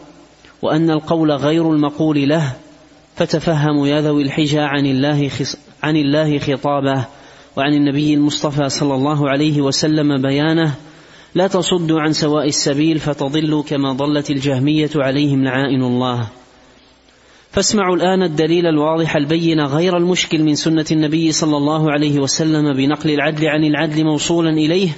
وأن 0.62 0.90
القول 0.90 1.32
غير 1.32 1.72
المقول 1.72 2.28
له؟ 2.28 2.52
فتفهموا 3.16 3.88
يا 3.88 4.00
ذوي 4.00 4.22
الحجى 4.22 4.60
عن 4.60 4.86
الله 4.86 5.30
عن 5.82 5.96
الله 5.96 6.38
خطابه. 6.38 7.04
وعن 7.56 7.72
النبي 7.72 8.14
المصطفى 8.14 8.68
صلى 8.68 8.94
الله 8.94 9.30
عليه 9.30 9.60
وسلم 9.60 10.22
بيانه 10.22 10.74
لا 11.34 11.46
تصدوا 11.46 12.00
عن 12.00 12.12
سواء 12.12 12.46
السبيل 12.46 12.98
فتضلوا 12.98 13.62
كما 13.62 13.92
ضلت 13.92 14.30
الجهمية 14.30 14.90
عليهم 14.96 15.44
لعائن 15.44 15.82
الله 15.82 16.28
فاسمعوا 17.50 17.96
الآن 17.96 18.22
الدليل 18.22 18.66
الواضح 18.66 19.16
البين 19.16 19.60
غير 19.60 19.96
المشكل 19.96 20.42
من 20.42 20.54
سنة 20.54 20.84
النبي 20.92 21.32
صلى 21.32 21.56
الله 21.56 21.92
عليه 21.92 22.18
وسلم 22.18 22.72
بنقل 22.72 23.10
العدل 23.10 23.46
عن 23.46 23.64
العدل 23.64 24.04
موصولا 24.04 24.50
إليه 24.50 24.90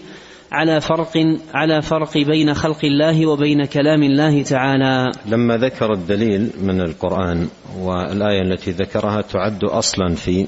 على 0.52 0.80
فرق 0.80 1.12
على 1.54 1.82
فرق 1.82 2.18
بين 2.18 2.54
خلق 2.54 2.84
الله 2.84 3.26
وبين 3.26 3.64
كلام 3.64 4.02
الله 4.02 4.42
تعالى. 4.42 5.12
لما 5.26 5.56
ذكر 5.56 5.92
الدليل 5.92 6.50
من 6.62 6.80
القرآن 6.80 7.48
والآية 7.80 8.42
التي 8.42 8.70
ذكرها 8.70 9.20
تعد 9.20 9.64
أصلا 9.64 10.14
في 10.14 10.46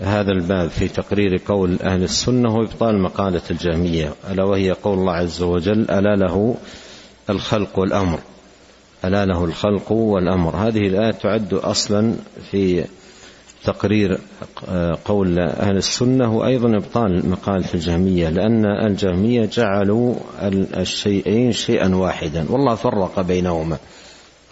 هذا 0.00 0.32
الباب 0.32 0.68
في 0.70 0.88
تقرير 0.88 1.40
قول 1.46 1.78
أهل 1.82 2.02
السنة 2.02 2.56
وإبطال 2.56 3.02
مقالة 3.02 3.42
الجهمية 3.50 4.12
ألا 4.30 4.44
وهي 4.44 4.70
قول 4.70 4.98
الله 4.98 5.12
عز 5.12 5.42
وجل 5.42 5.90
ألا 5.90 6.16
له 6.16 6.56
الخلق 7.30 7.78
والأمر. 7.78 8.18
ألا 9.04 9.24
له 9.24 9.44
الخلق 9.44 9.92
والأمر. 9.92 10.56
هذه 10.56 10.86
الآية 10.86 11.10
تعد 11.10 11.54
أصلا 11.54 12.14
في 12.50 12.84
تقرير 13.64 14.18
قول 15.04 15.38
أهل 15.38 15.76
السنة 15.76 16.36
وأيضا 16.36 16.76
إبطال 16.76 17.30
مقالة 17.30 17.74
الجهمية 17.74 18.28
لأن 18.28 18.64
الجهمية 18.66 19.46
جعلوا 19.46 20.14
الشيئين 20.76 21.52
شيئا 21.52 21.96
واحدا 21.96 22.46
والله 22.50 22.74
فرق 22.74 23.20
بينهما. 23.20 23.78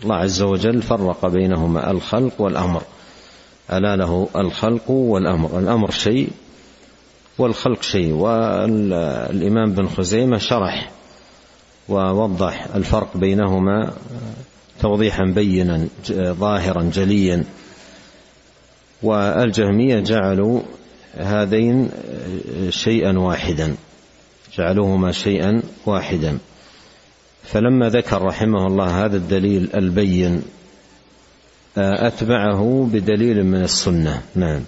الله 0.03 0.17
عز 0.17 0.43
وجل 0.43 0.83
فرق 0.83 1.27
بينهما 1.27 1.91
الخلق 1.91 2.41
والأمر. 2.41 2.83
ألا 3.73 3.97
له 3.97 4.29
الخلق 4.37 4.91
والأمر. 4.91 5.59
الأمر 5.59 5.91
شيء 5.91 6.29
والخلق 7.39 7.83
شيء. 7.83 8.13
والإمام 8.13 9.73
بن 9.73 9.89
خزيمة 9.89 10.39
شرح 10.39 10.91
ووضح 11.89 12.67
الفرق 12.75 13.17
بينهما 13.17 13.93
توضيحا 14.81 15.25
بينا 15.25 15.87
ظاهرا 16.13 16.83
جليا. 16.83 17.45
والجهمية 19.03 20.01
جعلوا 20.01 20.61
هذين 21.15 21.91
شيئا 22.71 23.19
واحدا. 23.19 23.75
جعلوهما 24.59 25.13
شيئا 25.13 25.63
واحدا. 25.87 26.39
فلما 27.45 27.89
ذكر 27.89 28.23
رحمه 28.23 28.67
الله 28.67 29.05
هذا 29.05 29.17
الدليل 29.17 29.71
البين 29.75 30.43
أتبعه 31.79 32.89
بدليل 32.93 33.45
من 33.45 33.63
السنة. 33.63 34.23
نعم. 34.35 34.61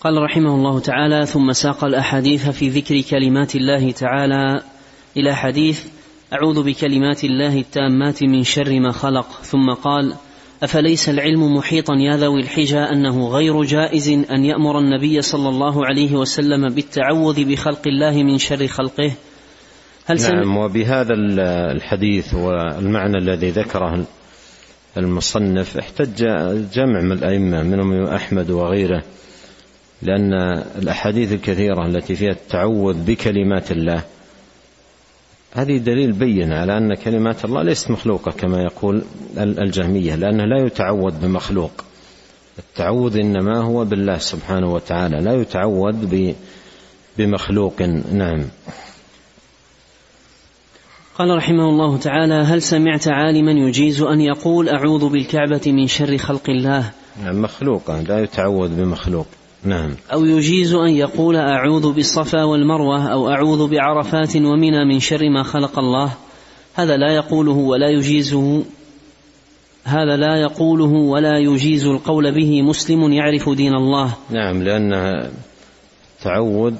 قال 0.00 0.22
رحمه 0.22 0.54
الله 0.54 0.80
تعالى 0.80 1.26
ثم 1.26 1.52
ساق 1.52 1.84
الأحاديث 1.84 2.48
في 2.48 2.68
ذكر 2.68 3.00
كلمات 3.00 3.56
الله 3.56 3.90
تعالى 3.90 4.62
إلى 5.16 5.36
حديث 5.36 5.84
أعوذ 6.32 6.62
بكلمات 6.62 7.24
الله 7.24 7.58
التامات 7.58 8.22
من 8.22 8.44
شر 8.44 8.80
ما 8.80 8.92
خلق 8.92 9.42
ثم 9.42 9.72
قال 9.72 10.14
أفليس 10.62 11.08
العلم 11.08 11.56
محيطا 11.56 11.94
يا 11.94 12.16
ذوي 12.16 12.40
الحجى 12.40 12.78
أنه 12.78 13.28
غير 13.28 13.62
جائز 13.62 14.08
أن 14.08 14.44
يأمر 14.44 14.78
النبي 14.78 15.22
صلى 15.22 15.48
الله 15.48 15.86
عليه 15.86 16.14
وسلم 16.14 16.68
بالتعوذ 16.68 17.44
بخلق 17.44 17.82
الله 17.86 18.22
من 18.22 18.38
شر 18.38 18.66
خلقه؟ 18.66 19.12
هل 20.06 20.22
نعم 20.22 20.56
وبهذا 20.56 21.14
الحديث 21.72 22.34
والمعنى 22.34 23.18
الذي 23.18 23.50
ذكره 23.50 24.04
المصنف 24.96 25.76
احتج 25.76 26.24
جمع 26.72 27.00
من 27.00 27.12
الأئمة 27.12 27.62
منهم 27.62 28.04
أحمد 28.04 28.50
وغيره 28.50 29.02
لأن 30.02 30.32
الأحاديث 30.78 31.32
الكثيرة 31.32 31.86
التي 31.86 32.16
فيها 32.16 32.30
التعوذ 32.30 33.04
بكلمات 33.04 33.72
الله 33.72 34.02
هذه 35.52 35.78
دليل 35.78 36.12
بين 36.12 36.52
على 36.52 36.78
أن 36.78 36.94
كلمات 36.94 37.44
الله 37.44 37.62
ليست 37.62 37.90
مخلوقة 37.90 38.30
كما 38.30 38.62
يقول 38.62 39.02
الجهمية 39.36 40.14
لأنه 40.14 40.44
لا 40.44 40.66
يتعوذ 40.66 41.12
بمخلوق. 41.20 41.84
التعوذ 42.58 43.16
إنما 43.16 43.58
هو 43.58 43.84
بالله 43.84 44.18
سبحانه 44.18 44.72
وتعالى 44.72 45.20
لا 45.20 45.34
يتعوذ 45.34 46.32
بمخلوق 47.18 47.82
نعم. 48.12 48.44
قال 51.18 51.36
رحمه 51.36 51.68
الله 51.68 51.98
تعالى 51.98 52.34
هل 52.34 52.62
سمعت 52.62 53.08
عالما 53.08 53.52
يجيز 53.52 54.02
أن 54.02 54.20
يقول 54.20 54.68
أعوذ 54.68 55.08
بالكعبة 55.08 55.60
من 55.66 55.86
شر 55.86 56.18
خلق 56.18 56.50
الله؟ 56.50 56.90
نعم 57.24 57.42
مخلوقة 57.42 58.00
لا 58.00 58.22
يتعوذ 58.22 58.68
بمخلوق. 58.68 59.26
نعم. 59.64 59.90
أو 60.12 60.24
يجيز 60.24 60.74
أن 60.74 60.90
يقول 60.90 61.36
أعوذ 61.36 61.92
بالصفا 61.92 62.44
والمروة 62.44 63.12
أو 63.12 63.30
أعوذ 63.30 63.68
بعرفات 63.68 64.36
ومنى 64.36 64.84
من 64.84 65.00
شر 65.00 65.28
ما 65.30 65.42
خلق 65.42 65.78
الله؟ 65.78 66.12
هذا 66.74 66.96
لا 66.96 67.14
يقوله 67.14 67.52
ولا 67.52 67.88
يجيزه 67.88 68.64
هذا 69.84 70.16
لا 70.16 70.36
يقوله 70.36 70.92
ولا 70.92 71.38
يجيز 71.38 71.86
القول 71.86 72.34
به 72.34 72.62
مسلم 72.62 73.12
يعرف 73.12 73.48
دين 73.48 73.74
الله. 73.74 74.14
نعم 74.30 74.62
لأن 74.62 75.22
تعود 76.22 76.76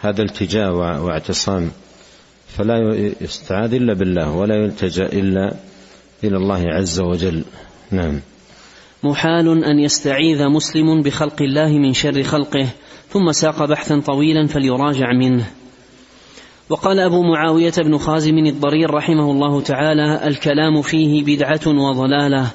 هذا 0.00 0.22
التجاء 0.22 0.74
واعتصام. 0.74 1.70
فلا 2.56 2.94
يستعاذ 3.20 3.74
إلا 3.74 3.94
بالله 3.94 4.36
ولا 4.36 4.54
يلتجأ 4.54 5.06
إلا 5.06 5.54
إلى 6.24 6.36
الله 6.36 6.62
عز 6.68 7.00
وجل. 7.00 7.44
نعم. 7.90 8.20
محال 9.02 9.64
أن 9.64 9.78
يستعيذ 9.78 10.48
مسلم 10.48 11.02
بخلق 11.02 11.42
الله 11.42 11.78
من 11.78 11.92
شر 11.92 12.22
خلقه 12.22 12.68
ثم 13.08 13.32
ساق 13.32 13.64
بحثا 13.64 14.00
طويلا 14.00 14.46
فليراجع 14.46 15.12
منه. 15.12 15.46
وقال 16.68 17.00
أبو 17.00 17.22
معاوية 17.22 17.74
بن 17.78 17.98
خازم 17.98 18.38
الضرير 18.38 18.94
رحمه 18.94 19.30
الله 19.30 19.60
تعالى 19.60 20.26
الكلام 20.26 20.82
فيه 20.82 21.24
بدعة 21.24 21.66
وضلالة. 21.66 22.50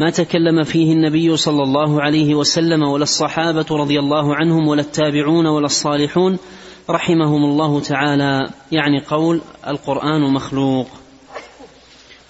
ما 0.00 0.10
تكلم 0.10 0.62
فيه 0.62 0.92
النبي 0.92 1.36
صلى 1.36 1.62
الله 1.62 2.02
عليه 2.02 2.34
وسلم 2.34 2.82
ولا 2.82 3.02
الصحابة 3.02 3.66
رضي 3.70 3.98
الله 3.98 4.34
عنهم 4.34 4.68
ولا 4.68 4.80
التابعون 4.80 5.46
ولا 5.46 5.66
الصالحون 5.66 6.38
رحمهم 6.90 7.44
الله 7.44 7.80
تعالى 7.80 8.50
يعني 8.72 9.00
قول 9.00 9.40
القرآن 9.66 10.20
مخلوق. 10.20 10.86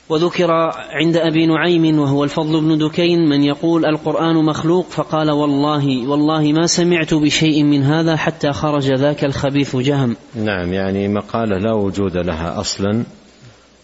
وذكر 0.08 0.50
عند 0.90 1.16
أبي 1.16 1.46
نعيم 1.46 1.98
وهو 1.98 2.24
الفضل 2.24 2.60
بن 2.60 2.78
دكين 2.78 3.28
من 3.28 3.42
يقول 3.42 3.86
القرآن 3.86 4.44
مخلوق 4.44 4.86
فقال 4.90 5.30
والله 5.30 6.08
والله 6.08 6.52
ما 6.52 6.66
سمعت 6.66 7.14
بشيء 7.14 7.64
من 7.64 7.82
هذا 7.82 8.16
حتى 8.16 8.52
خرج 8.52 8.92
ذاك 8.92 9.24
الخبيث 9.24 9.76
جهم. 9.76 10.16
نعم 10.34 10.72
يعني 10.72 11.08
مقالة 11.08 11.58
لا 11.58 11.72
وجود 11.72 12.16
لها 12.16 12.60
أصلا 12.60 13.04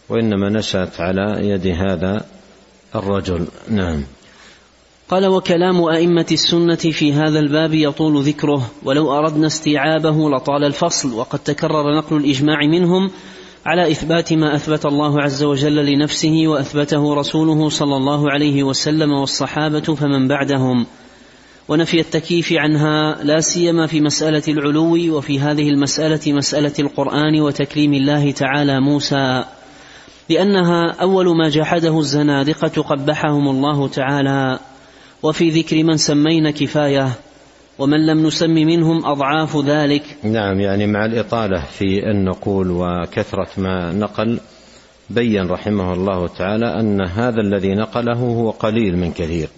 وإنما 0.08 0.48
نشأت 0.48 1.00
على 1.00 1.48
يد 1.48 1.66
هذا 1.66 2.24
الرجل. 2.94 3.46
نعم. 3.70 4.02
قال 5.08 5.26
وكلام 5.26 5.84
أئمة 5.84 6.26
السنة 6.32 6.74
في 6.74 7.12
هذا 7.12 7.38
الباب 7.38 7.74
يطول 7.74 8.22
ذكره 8.22 8.70
ولو 8.84 9.12
أردنا 9.18 9.46
استيعابه 9.46 10.30
لطال 10.30 10.64
الفصل 10.64 11.14
وقد 11.14 11.38
تكرر 11.38 11.96
نقل 11.96 12.16
الإجماع 12.16 12.66
منهم 12.66 13.10
على 13.66 13.90
إثبات 13.90 14.32
ما 14.32 14.54
أثبت 14.54 14.86
الله 14.86 15.22
عز 15.22 15.42
وجل 15.42 15.86
لنفسه 15.86 16.42
وأثبته 16.46 17.14
رسوله 17.14 17.68
صلى 17.68 17.96
الله 17.96 18.30
عليه 18.30 18.62
وسلم 18.62 19.12
والصحابة 19.12 19.80
فمن 19.80 20.28
بعدهم. 20.28 20.86
ونفي 21.68 22.00
التكييف 22.00 22.52
عنها 22.52 23.22
لا 23.22 23.40
سيما 23.40 23.86
في 23.86 24.00
مسألة 24.00 24.42
العلو 24.48 25.16
وفي 25.16 25.40
هذه 25.40 25.68
المسألة 25.68 26.32
مسألة 26.32 26.72
القرآن 26.78 27.40
وتكريم 27.40 27.94
الله 27.94 28.30
تعالى 28.30 28.80
موسى. 28.80 29.44
لأنها 30.30 30.96
أول 31.00 31.36
ما 31.36 31.48
جحده 31.48 31.98
الزنادقة 31.98 32.82
قبحهم 32.82 33.48
الله 33.48 33.88
تعالى. 33.88 34.58
وفي 35.22 35.50
ذكر 35.50 35.84
من 35.84 35.96
سمينا 35.96 36.50
كفاية 36.50 37.12
ومن 37.78 38.06
لم 38.06 38.26
نسم 38.26 38.50
منهم 38.50 39.06
أضعاف 39.06 39.56
ذلك. 39.56 40.02
نعم 40.22 40.60
يعني 40.60 40.86
مع 40.86 41.04
الإطالة 41.04 41.64
في 41.64 42.10
النقول 42.10 42.70
وكثرة 42.70 43.48
ما 43.56 43.92
نقل 43.92 44.40
بين 45.10 45.46
رحمه 45.46 45.94
الله 45.94 46.28
تعالى 46.28 46.80
أن 46.80 47.00
هذا 47.00 47.40
الذي 47.40 47.74
نقله 47.74 48.18
هو 48.18 48.50
قليل 48.50 48.96
من 48.96 49.12
كثير 49.12 49.48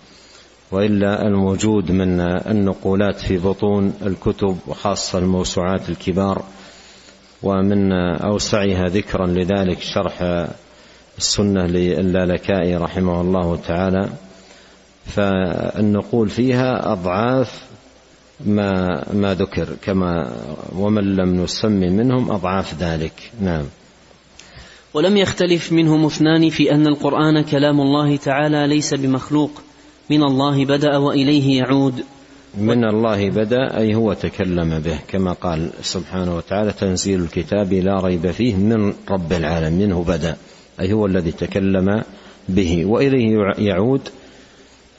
وإلا 0.73 1.27
الموجود 1.27 1.93
من 1.93 2.21
النقولات 2.21 3.21
في 3.21 3.39
بطون 3.39 3.95
الكتب 4.07 4.59
وخاصة 4.67 5.19
الموسوعات 5.19 5.89
الكبار 5.89 6.43
ومن 7.43 7.93
أوسعها 8.23 8.89
ذكرا 8.89 9.27
لذلك 9.27 9.79
شرح 9.81 10.47
السنة 11.19 11.67
للالكائي 11.67 12.77
رحمه 12.77 13.21
الله 13.21 13.57
تعالى. 13.57 14.09
فالنقول 15.11 16.29
فيها 16.29 16.93
أضعاف 16.93 17.71
ما 18.47 19.05
ما 19.13 19.35
ذكر 19.35 19.69
كما 19.83 20.33
ومن 20.77 21.17
لم 21.17 21.43
نسم 21.43 21.73
منهم 21.73 22.31
أضعاف 22.31 22.75
ذلك. 22.83 23.33
نعم. 23.41 23.65
ولم 24.95 25.17
يختلف 25.17 25.73
منهم 25.73 26.07
اثنان 26.07 26.51
في 26.51 26.73
أن 26.73 26.87
القرآن 26.87 27.43
كلام 27.43 27.81
الله 27.81 28.17
تعالى 28.17 28.67
ليس 28.67 28.95
بمخلوق. 28.95 29.51
من 30.11 30.23
الله 30.23 30.65
بدأ 30.65 30.97
وإليه 30.97 31.59
يعود. 31.59 32.05
من 32.59 32.85
الله 32.85 33.31
بدأ 33.31 33.79
أي 33.79 33.95
هو 33.95 34.13
تكلم 34.13 34.79
به 34.79 34.99
كما 35.09 35.33
قال 35.33 35.71
سبحانه 35.83 36.37
وتعالى 36.37 36.73
تنزيل 36.73 37.21
الكتاب 37.21 37.73
لا 37.73 38.01
ريب 38.01 38.31
فيه 38.31 38.55
من 38.55 38.95
رب 39.11 39.33
العالمين 39.33 39.89
منه 39.89 40.05
بدأ 40.05 40.37
أي 40.81 40.93
هو 40.93 41.07
الذي 41.07 41.33
تكلم 41.33 42.03
به. 42.49 42.85
وإليه 42.85 43.37
يعود 43.59 44.09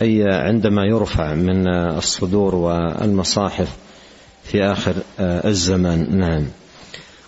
أي 0.02 0.24
عندما 0.24 0.86
يرفع 0.86 1.36
من 1.36 1.68
الصدور 1.68 2.56
والمصاحف 2.56 3.78
في 4.44 4.64
آخر 4.64 4.96
الزمان. 5.20 6.18
نعم. 6.18 6.46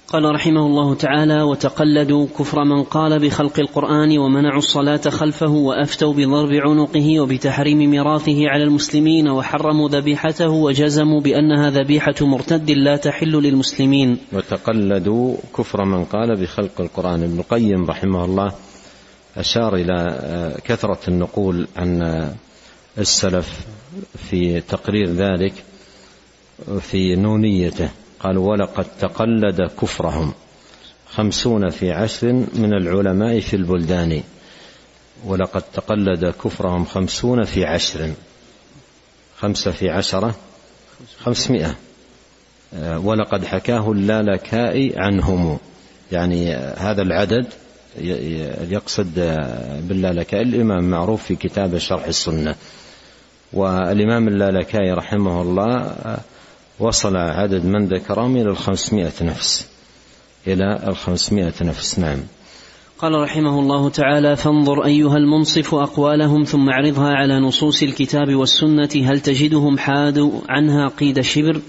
قال 0.07 0.35
رحمه 0.35 0.65
الله 0.65 0.95
تعالى 0.95 1.41
وتقلدوا 1.41 2.27
كفر 2.39 2.63
من 2.63 2.83
قال 2.83 3.19
بخلق 3.19 3.59
القرآن 3.59 4.17
ومنعوا 4.17 4.57
الصلاة 4.57 5.01
خلفه 5.09 5.49
وأفتوا 5.49 6.13
بضرب 6.13 6.53
عنقه 6.53 7.19
وبتحريم 7.19 7.91
ميراثه 7.91 8.49
على 8.49 8.63
المسلمين 8.63 9.29
وحرموا 9.29 9.89
ذبيحته 9.89 10.49
وجزموا 10.49 11.21
بأنها 11.21 11.69
ذبيحة 11.69 12.15
مرتد 12.21 12.71
لا 12.71 12.95
تحل 12.97 13.31
للمسلمين. 13.31 14.17
وتقلدوا 14.33 15.35
كفر 15.57 15.85
من 15.85 16.05
قال 16.05 16.41
بخلق 16.41 16.81
القرآن. 16.81 17.23
ابن 17.23 17.39
القيم 17.39 17.85
رحمه 17.85 18.25
الله 18.25 18.51
أشار 19.37 19.75
إلى 19.75 20.17
كثرة 20.65 20.99
النقول 21.07 21.67
عن 21.77 22.01
السلف 22.97 23.59
في 24.29 24.61
تقرير 24.61 25.09
ذلك 25.09 25.53
في 26.81 27.15
نونيته. 27.15 27.89
قال 28.19 28.37
ولقد 28.37 28.85
تقلد 28.99 29.61
كفرهم 29.81 30.33
خمسون 31.09 31.69
في 31.69 31.91
عشر 31.91 32.33
من 32.53 32.73
العلماء 32.73 33.39
في 33.39 33.55
البلدان. 33.55 34.23
ولقد 35.25 35.61
تقلد 35.61 36.25
كفرهم 36.25 36.85
خمسون 36.85 37.43
في 37.43 37.65
عشر. 37.65 38.13
خمسة 39.37 39.71
في 39.71 39.89
عشرة؟ 39.89 40.35
خمسمائة. 41.19 41.75
ولقد 42.81 43.45
حكاه 43.45 43.91
اللالكائي 43.91 44.93
عنهم. 44.95 45.59
يعني 46.11 46.53
هذا 46.55 47.01
العدد 47.01 47.45
يقصد 48.69 49.13
باللالكائي 49.87 50.43
الإمام 50.43 50.89
معروف 50.89 51.23
في 51.23 51.35
كتاب 51.35 51.77
شرح 51.77 52.05
السنة. 52.05 52.55
والإمام 53.53 54.27
اللالكائي 54.27 54.91
رحمه 54.91 55.41
الله 55.41 55.93
وصل 56.79 57.17
عدد 57.17 57.65
من 57.65 57.87
ذكرهم 57.87 58.35
إلى 58.35 58.49
الخمسمائة 58.49 59.13
نفس 59.21 59.67
إلى 60.47 60.79
الخمسمائة 60.87 61.53
نفس 61.61 61.99
نعم. 61.99 62.17
قال 62.99 63.13
رحمه 63.13 63.59
الله 63.59 63.89
تعالى 63.89 64.35
فانظر 64.35 64.85
أيها 64.85 65.17
المنصف 65.17 65.75
أقوالهم 65.75 66.43
ثم 66.43 66.69
اعرضها 66.69 67.09
على 67.13 67.39
نصوص 67.39 67.83
الكتاب 67.83 68.35
والسنة 68.35 68.89
هل 69.05 69.19
تجدهم 69.19 69.77
حادوا 69.77 70.31
عنها 70.49 70.87
قيد 70.87 71.21
شبر 71.21 71.61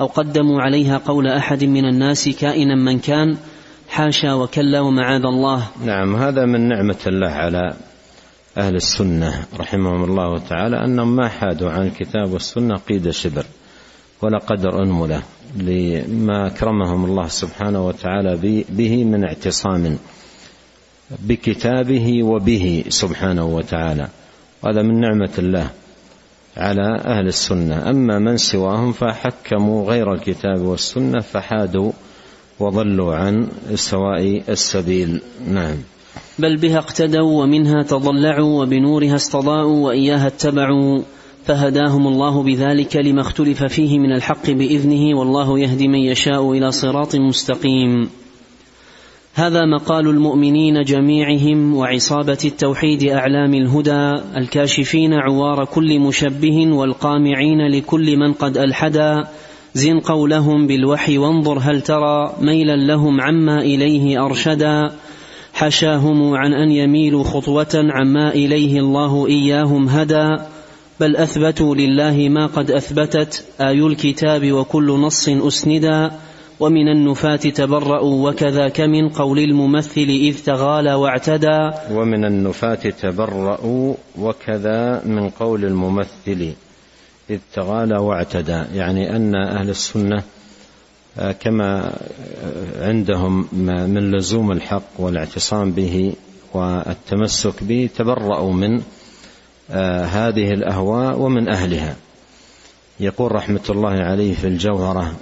أو 0.00 0.06
قدموا 0.06 0.62
عليها 0.62 0.98
قول 0.98 1.26
أحد 1.26 1.64
من 1.64 1.84
الناس 1.84 2.28
كائنا 2.28 2.74
من 2.74 2.98
كان 2.98 3.36
حاشا 3.88 4.34
وكلا 4.34 4.80
ومعاذ 4.80 5.22
الله؟ 5.24 5.66
نعم 5.84 6.16
هذا 6.16 6.46
من 6.46 6.68
نعمة 6.68 6.98
الله 7.06 7.28
على 7.28 7.74
أهل 8.60 8.76
السنة 8.76 9.44
رحمهم 9.60 10.04
الله 10.04 10.38
تعالى 10.38 10.84
أنهم 10.84 11.16
ما 11.16 11.28
حادوا 11.28 11.70
عن 11.70 11.86
الكتاب 11.86 12.32
والسنة 12.32 12.76
قيد 12.76 13.10
شبر 13.10 13.46
ولا 14.22 14.38
قدر 14.38 14.82
أنملة 14.82 15.22
لما 15.56 16.46
أكرمهم 16.46 17.04
الله 17.04 17.28
سبحانه 17.28 17.86
وتعالى 17.86 18.62
به 18.68 19.04
من 19.04 19.24
اعتصام 19.24 19.98
بكتابه 21.18 22.22
وبه 22.22 22.84
سبحانه 22.88 23.44
وتعالى. 23.44 24.08
هذا 24.64 24.82
من 24.82 25.00
نعمة 25.00 25.30
الله 25.38 25.70
على 26.56 27.00
أهل 27.04 27.26
السنة. 27.26 27.90
أما 27.90 28.18
من 28.18 28.36
سواهم 28.36 28.92
فحكموا 28.92 29.86
غير 29.90 30.14
الكتاب 30.14 30.60
والسنة 30.60 31.20
فحادوا 31.20 31.92
وضلوا 32.58 33.14
عن 33.14 33.48
سواء 33.74 34.42
السبيل. 34.48 35.22
نعم. 35.48 35.76
بل 36.38 36.56
بها 36.56 36.78
اقتدوا 36.78 37.42
ومنها 37.42 37.82
تضلعوا 37.82 38.62
وبنورها 38.62 39.16
استضاءوا 39.16 39.86
وإياها 39.86 40.26
اتبعوا 40.26 41.02
فهداهم 41.44 42.06
الله 42.06 42.42
بذلك 42.42 42.96
لما 42.96 43.20
اختلف 43.20 43.64
فيه 43.64 43.98
من 43.98 44.12
الحق 44.12 44.50
بإذنه 44.50 45.18
والله 45.18 45.58
يهدي 45.58 45.88
من 45.88 45.98
يشاء 45.98 46.52
إلى 46.52 46.70
صراط 46.70 47.16
مستقيم. 47.16 48.10
هذا 49.34 49.60
مقال 49.66 50.08
المؤمنين 50.08 50.82
جميعهم 50.82 51.76
وعصابة 51.76 52.38
التوحيد 52.44 53.02
أعلام 53.02 53.54
الهدى 53.54 54.22
الكاشفين 54.36 55.14
عوار 55.14 55.64
كل 55.64 56.00
مشبه 56.00 56.72
والقامعين 56.72 57.66
لكل 57.68 58.16
من 58.16 58.32
قد 58.32 58.56
ألحدا. 58.58 59.24
زن 59.74 60.00
قولهم 60.00 60.66
بالوحي 60.66 61.18
وانظر 61.18 61.58
هل 61.58 61.82
ترى 61.82 62.32
ميلا 62.40 62.76
لهم 62.76 63.20
عما 63.20 63.60
إليه 63.60 64.24
أرشدا. 64.24 64.90
حشاهم 65.60 66.34
عن 66.34 66.52
ان 66.52 66.70
يميلوا 66.70 67.24
خطوه 67.24 67.68
عما 67.74 68.34
اليه 68.34 68.80
الله 68.80 69.26
اياهم 69.26 69.88
هدى 69.88 70.36
بل 71.00 71.16
اثبتوا 71.16 71.74
لله 71.74 72.28
ما 72.28 72.46
قد 72.46 72.70
اثبتت 72.70 73.44
اي 73.60 73.86
الكتاب 73.86 74.52
وكل 74.52 74.86
نص 74.86 75.28
اسندا 75.28 76.10
ومن 76.60 76.88
النفاة 76.88 77.36
تبرأوا 77.36 78.30
وكذاك 78.30 78.80
من 78.80 79.08
قول 79.08 79.38
الممثل 79.38 80.06
إذ 80.08 80.44
تغالى 80.44 80.94
واعتدى 80.94 81.70
ومن 81.92 82.24
النفاة 82.24 82.90
تبرأوا 83.02 83.94
وكذا 84.18 85.02
من 85.04 85.30
قول 85.30 85.64
الممثل 85.64 86.52
إذ 87.30 87.38
تغالى 87.54 87.96
واعتدى 87.96 88.62
يعني 88.74 89.16
أن 89.16 89.34
أهل 89.34 89.70
السنة 89.70 90.22
كما 91.16 91.92
عندهم 92.80 93.48
من 93.92 94.10
لزوم 94.10 94.52
الحق 94.52 94.90
والاعتصام 94.98 95.72
به 95.72 96.12
والتمسك 96.54 97.64
به 97.64 97.88
تبرأوا 97.96 98.52
من 98.52 98.82
آه، 99.70 100.04
هذه 100.04 100.50
الأهواء 100.50 101.18
ومن 101.18 101.48
أهلها. 101.48 101.96
يقول 103.00 103.32
رحمة 103.32 103.60
الله 103.70 103.90
عليه 103.90 104.34
في 104.34 104.46
الجوهرة 104.46 105.14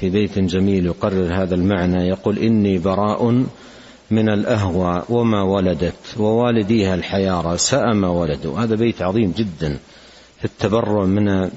في 0.00 0.10
بيت 0.10 0.38
جميل 0.38 0.86
يقرر 0.86 1.42
هذا 1.42 1.54
المعنى 1.54 2.08
يقول 2.08 2.38
إني 2.38 2.78
براء 2.78 3.44
من 4.10 4.28
الأهوى 4.28 5.02
وما 5.08 5.42
ولدت 5.42 6.18
ووالديها 6.18 6.94
الحيارى 6.94 7.58
ساء 7.58 7.94
ما 7.94 8.08
ولدوا. 8.08 8.58
هذا 8.58 8.74
بيت 8.74 9.02
عظيم 9.02 9.34
جدا 9.36 9.78
في 10.38 10.44
التبرع 10.44 11.04
من 11.04 11.50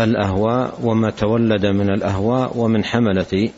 الأهواء 0.00 0.78
وما 0.82 1.10
تولد 1.10 1.66
من 1.66 1.90
الأهواء 1.90 2.58
ومن 2.58 2.84
حملة 2.84 3.50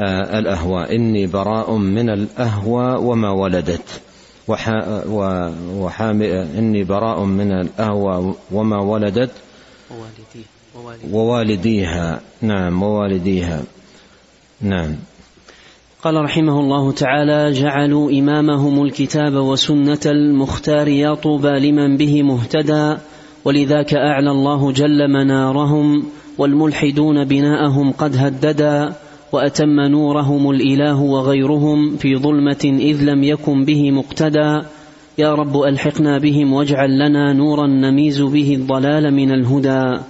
آه، 0.00 0.38
الأهواء. 0.38 0.94
إني 0.94 1.26
براء 1.26 1.72
من 1.72 2.10
الاهوى 2.10 2.96
وما 2.96 3.30
ولدت. 3.30 4.00
إني 6.58 6.84
براء 6.84 7.24
من 7.24 7.52
الأهوى 7.52 8.34
وما 8.52 8.82
ولدت. 8.82 9.30
ووالديها. 11.12 12.20
نعم 12.42 12.82
ووالديها. 12.82 13.62
نعم. 14.60 14.96
قال 16.04 16.14
رحمه 16.24 16.60
الله 16.60 16.92
تعالى 16.92 17.52
جعلوا 17.52 18.10
إمامهم 18.10 18.82
الكتاب 18.82 19.34
وسنة 19.34 20.00
المختار 20.06 20.88
يا 20.88 21.14
طوبى 21.14 21.48
لمن 21.48 21.96
به 21.96 22.22
مهتدى. 22.22 22.96
ولذاك 23.46 23.94
أعلى 23.94 24.30
الله 24.30 24.72
جل 24.72 25.08
منارهم 25.08 26.04
والملحدون 26.38 27.24
بناءهم 27.24 27.92
قد 27.92 28.16
هددا 28.16 28.92
وأتم 29.32 29.80
نورهم 29.80 30.50
الإله 30.50 31.02
وغيرهم 31.02 31.96
في 31.96 32.16
ظلمة 32.16 32.64
إذ 32.64 33.02
لم 33.02 33.24
يكن 33.24 33.64
به 33.64 33.90
مقتدى 33.90 34.60
يا 35.18 35.34
رب 35.34 35.62
ألحقنا 35.62 36.18
بهم 36.18 36.52
واجعل 36.52 36.98
لنا 36.98 37.32
نورا 37.32 37.66
نميز 37.66 38.22
به 38.22 38.54
الضلال 38.54 39.14
من 39.14 39.32
الهدى. 39.32 40.00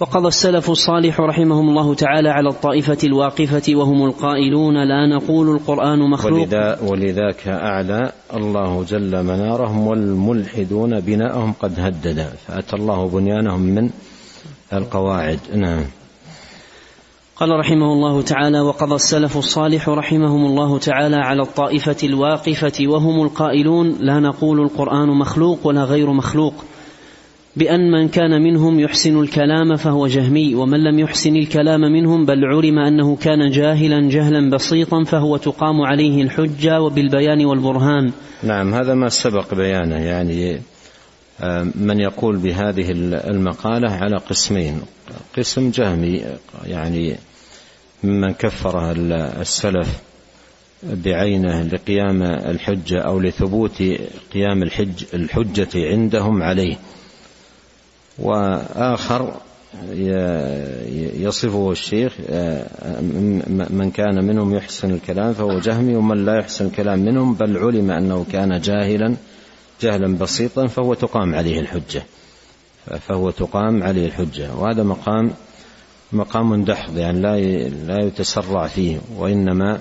وقضى 0.00 0.28
السلف 0.28 0.70
الصالح 0.70 1.20
رحمهم 1.20 1.68
الله 1.68 1.94
تعالى 1.94 2.28
على 2.28 2.48
الطائفة 2.48 2.98
الواقفة 3.04 3.62
وهم 3.74 4.04
القائلون 4.04 4.74
لا 4.74 5.16
نقول 5.16 5.50
القرآن 5.56 6.10
مخلوق. 6.10 6.40
ولذا 6.40 6.78
ولذاك 6.82 7.48
أعلى 7.48 8.12
الله 8.34 8.84
جل 8.84 9.22
منارهم 9.22 9.86
والملحدون 9.86 11.00
بناءهم 11.00 11.52
قد 11.52 11.80
هددا 11.80 12.32
فأتى 12.46 12.76
الله 12.76 13.08
بنيانهم 13.08 13.60
من 13.60 13.90
القواعد. 14.72 15.38
نعم. 15.54 15.84
قال 17.36 17.50
رحمه 17.50 17.92
الله 17.92 18.22
تعالى 18.22 18.60
وقضى 18.60 18.94
السلف 18.94 19.36
الصالح 19.36 19.88
رحمهم 19.88 20.46
الله 20.46 20.78
تعالى 20.78 21.16
على 21.16 21.42
الطائفة 21.42 21.96
الواقفة 22.04 22.86
وهم 22.86 23.22
القائلون 23.22 23.96
لا 24.00 24.20
نقول 24.20 24.60
القرآن 24.60 25.08
مخلوق 25.08 25.66
ولا 25.66 25.84
غير 25.84 26.12
مخلوق. 26.12 26.54
بأن 27.56 27.90
من 27.90 28.08
كان 28.08 28.42
منهم 28.42 28.80
يحسن 28.80 29.20
الكلام 29.20 29.76
فهو 29.76 30.06
جهمي 30.06 30.54
ومن 30.54 30.84
لم 30.84 30.98
يحسن 30.98 31.36
الكلام 31.36 31.80
منهم 31.80 32.26
بل 32.26 32.44
علم 32.44 32.78
أنه 32.78 33.16
كان 33.16 33.50
جاهلا 33.50 34.08
جهلا 34.08 34.50
بسيطا 34.50 35.04
فهو 35.04 35.36
تقام 35.36 35.80
عليه 35.80 36.22
الحجة 36.22 36.80
وبالبيان 36.80 37.44
والبرهان. 37.44 38.12
نعم 38.42 38.74
هذا 38.74 38.94
ما 38.94 39.08
سبق 39.08 39.54
بيانه 39.54 39.96
يعني 39.96 40.60
من 41.74 42.00
يقول 42.00 42.36
بهذه 42.36 42.90
المقالة 43.30 43.90
على 43.90 44.16
قسمين. 44.16 44.80
قسم 45.36 45.70
جهمي 45.70 46.24
يعني 46.66 47.16
ممن 48.04 48.32
كفر 48.32 48.92
السلف 49.40 50.02
بعينه 50.82 51.62
لقيام 51.62 52.22
الحجة 52.22 52.98
أو 52.98 53.20
لثبوت 53.20 53.82
قيام 54.34 54.62
الحج 54.62 55.04
الحجة 55.14 55.68
عندهم 55.74 56.42
عليه. 56.42 56.76
وآخر 58.18 59.34
يصفه 61.18 61.70
الشيخ 61.70 62.12
من 63.70 63.90
كان 63.94 64.24
منهم 64.24 64.54
يحسن 64.54 64.90
الكلام 64.90 65.32
فهو 65.32 65.58
جهمي 65.58 65.96
ومن 65.96 66.24
لا 66.24 66.38
يحسن 66.38 66.66
الكلام 66.66 66.98
منهم 66.98 67.34
بل 67.34 67.58
علم 67.58 67.90
أنه 67.90 68.26
كان 68.32 68.60
جاهلا 68.60 69.16
جهلا 69.82 70.18
بسيطا 70.18 70.66
فهو 70.66 70.94
تقام 70.94 71.34
عليه 71.34 71.60
الحجة. 71.60 72.02
فهو 73.08 73.30
تقام 73.30 73.82
عليه 73.82 74.06
الحجة. 74.06 74.54
وهذا 74.54 74.82
مقام 74.82 75.30
مقام 76.12 76.64
دحض 76.64 76.98
يعني 76.98 77.20
لا 77.20 77.38
لا 77.68 78.04
يتسرع 78.04 78.66
فيه 78.66 78.98
وإنما 79.16 79.80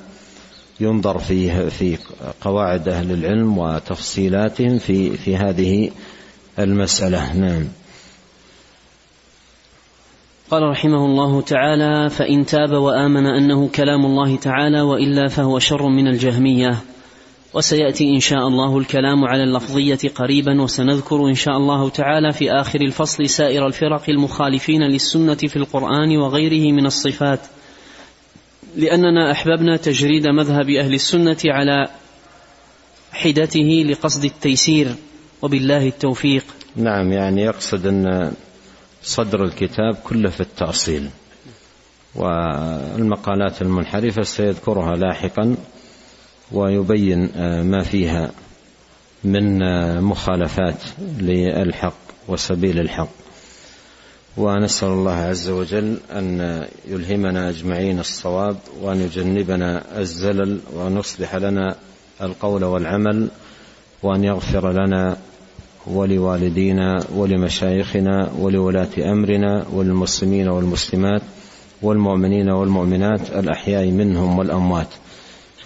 ينظر 0.80 1.20
فيه 1.20 1.70
في 1.70 1.98
قواعد 2.42 2.88
أهل 2.88 3.12
العلم 3.12 3.58
وتفصيلاتهم 3.58 4.78
في 4.78 5.18
في 5.18 5.38
هذه 5.38 5.92
المسألة. 6.60 7.34
نعم. 7.34 7.64
قال 10.52 10.64
رحمه 10.64 11.06
الله 11.06 11.42
تعالى 11.42 12.10
فإن 12.10 12.46
تاب 12.46 12.72
وآمن 12.72 13.26
أنه 13.26 13.68
كلام 13.68 14.06
الله 14.06 14.36
تعالى 14.36 14.82
وإلا 14.82 15.28
فهو 15.28 15.60
شر 15.60 15.88
من 15.88 16.08
الجهمية. 16.08 16.78
وسيأتي 17.54 18.10
إن 18.10 18.20
شاء 18.20 18.48
الله 18.48 18.78
الكلام 18.78 19.26
على 19.26 19.44
اللفظية 19.44 20.10
قريبا 20.16 20.62
وسنذكر 20.62 21.28
إن 21.28 21.36
شاء 21.36 21.58
الله 21.58 21.90
تعالى 21.90 22.32
في 22.32 22.52
آخر 22.52 22.82
الفصل 22.82 23.30
سائر 23.30 23.68
الفرق 23.68 24.10
المخالفين 24.10 24.84
للسنة 24.84 25.36
في 25.36 25.56
القرآن 25.56 26.18
وغيره 26.18 26.72
من 26.72 26.86
الصفات. 26.86 27.40
لأننا 28.76 29.32
أحببنا 29.32 29.78
تجريد 29.78 30.28
مذهب 30.28 30.70
أهل 30.70 30.94
السنة 30.94 31.38
على 31.46 31.88
حدته 33.12 33.86
لقصد 33.90 34.26
التيسير 34.26 34.96
وبالله 35.42 35.88
التوفيق. 35.88 36.44
نعم 36.76 37.12
يعني 37.12 37.42
يقصد 37.42 37.86
أن 37.86 38.32
صدر 39.04 39.44
الكتاب 39.44 39.96
كله 40.04 40.30
في 40.30 40.42
التأصيل. 40.42 41.10
والمقالات 42.16 43.62
المنحرفة 43.62 44.22
سيذكرها 44.22 44.96
لاحقا 44.96 45.56
ويبين 46.52 47.30
ما 47.62 47.84
فيها 47.84 48.32
من 49.24 49.60
مخالفات 50.02 50.84
للحق 51.20 51.98
وسبيل 52.28 52.80
الحق. 52.80 53.10
ونسأل 54.38 54.88
الله 54.88 55.12
عز 55.12 55.50
وجل 55.50 55.98
أن 56.12 56.66
يلهمنا 56.88 57.50
أجمعين 57.50 58.00
الصواب 58.00 58.58
وأن 58.82 59.02
يجنبنا 59.02 60.00
الزلل 60.00 60.60
وأن 60.74 60.98
يصلح 60.98 61.36
لنا 61.36 61.76
القول 62.22 62.64
والعمل 62.64 63.28
وأن 64.04 64.24
يغفر 64.24 64.72
لنا 64.72 65.18
ولوالدينا 65.94 67.04
ولمشايخنا 67.16 68.32
ولولاة 68.40 69.12
أمرنا 69.12 69.66
وللمسلمين 69.74 70.50
والمسلمات 70.50 71.22
والمؤمنين 71.82 72.50
والمؤمنات 72.50 73.30
الأحياء 73.32 73.92
منهم 73.92 74.40
والأموات. 74.40 74.88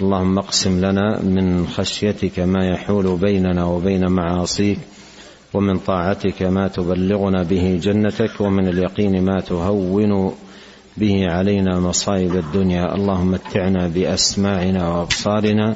اللهم 0.02 0.38
اقسم 0.38 0.86
لنا 0.86 1.22
من 1.22 1.68
خشيتك 1.68 2.40
ما 2.40 2.68
يحول 2.68 3.18
بيننا 3.18 3.66
وبين 3.66 4.12
معاصيك 4.12 4.80
ومن 5.54 5.78
طاعتك 5.78 6.44
ما 6.44 6.68
تبلغنا 6.68 7.44
به 7.44 7.80
جنتك 7.84 8.42
ومن 8.42 8.68
اليقين 8.68 9.24
ما 9.26 9.40
تهون 9.40 10.34
به 10.98 11.32
علينا 11.32 11.80
مصائب 11.80 12.36
الدنيا. 12.36 12.96
اللهم 12.96 13.32
متعنا 13.32 13.88
بأسماعنا 13.88 14.90
وأبصارنا 14.90 15.76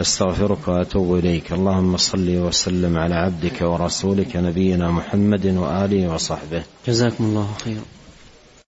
أستغفرك 0.00 0.68
وأتوب 0.68 1.18
إليك. 1.18 1.52
اللهم 1.52 1.96
صل 1.96 2.28
وسلم 2.28 2.98
على 2.98 3.14
عبدك 3.14 3.62
ورسولك 3.62 4.36
نبينا 4.36 4.90
محمد 4.90 5.46
وآله 5.46 6.14
وصحبه. 6.14 6.62
جزاكم 6.88 7.24
الله 7.24 7.48
خيرا. 7.64 7.99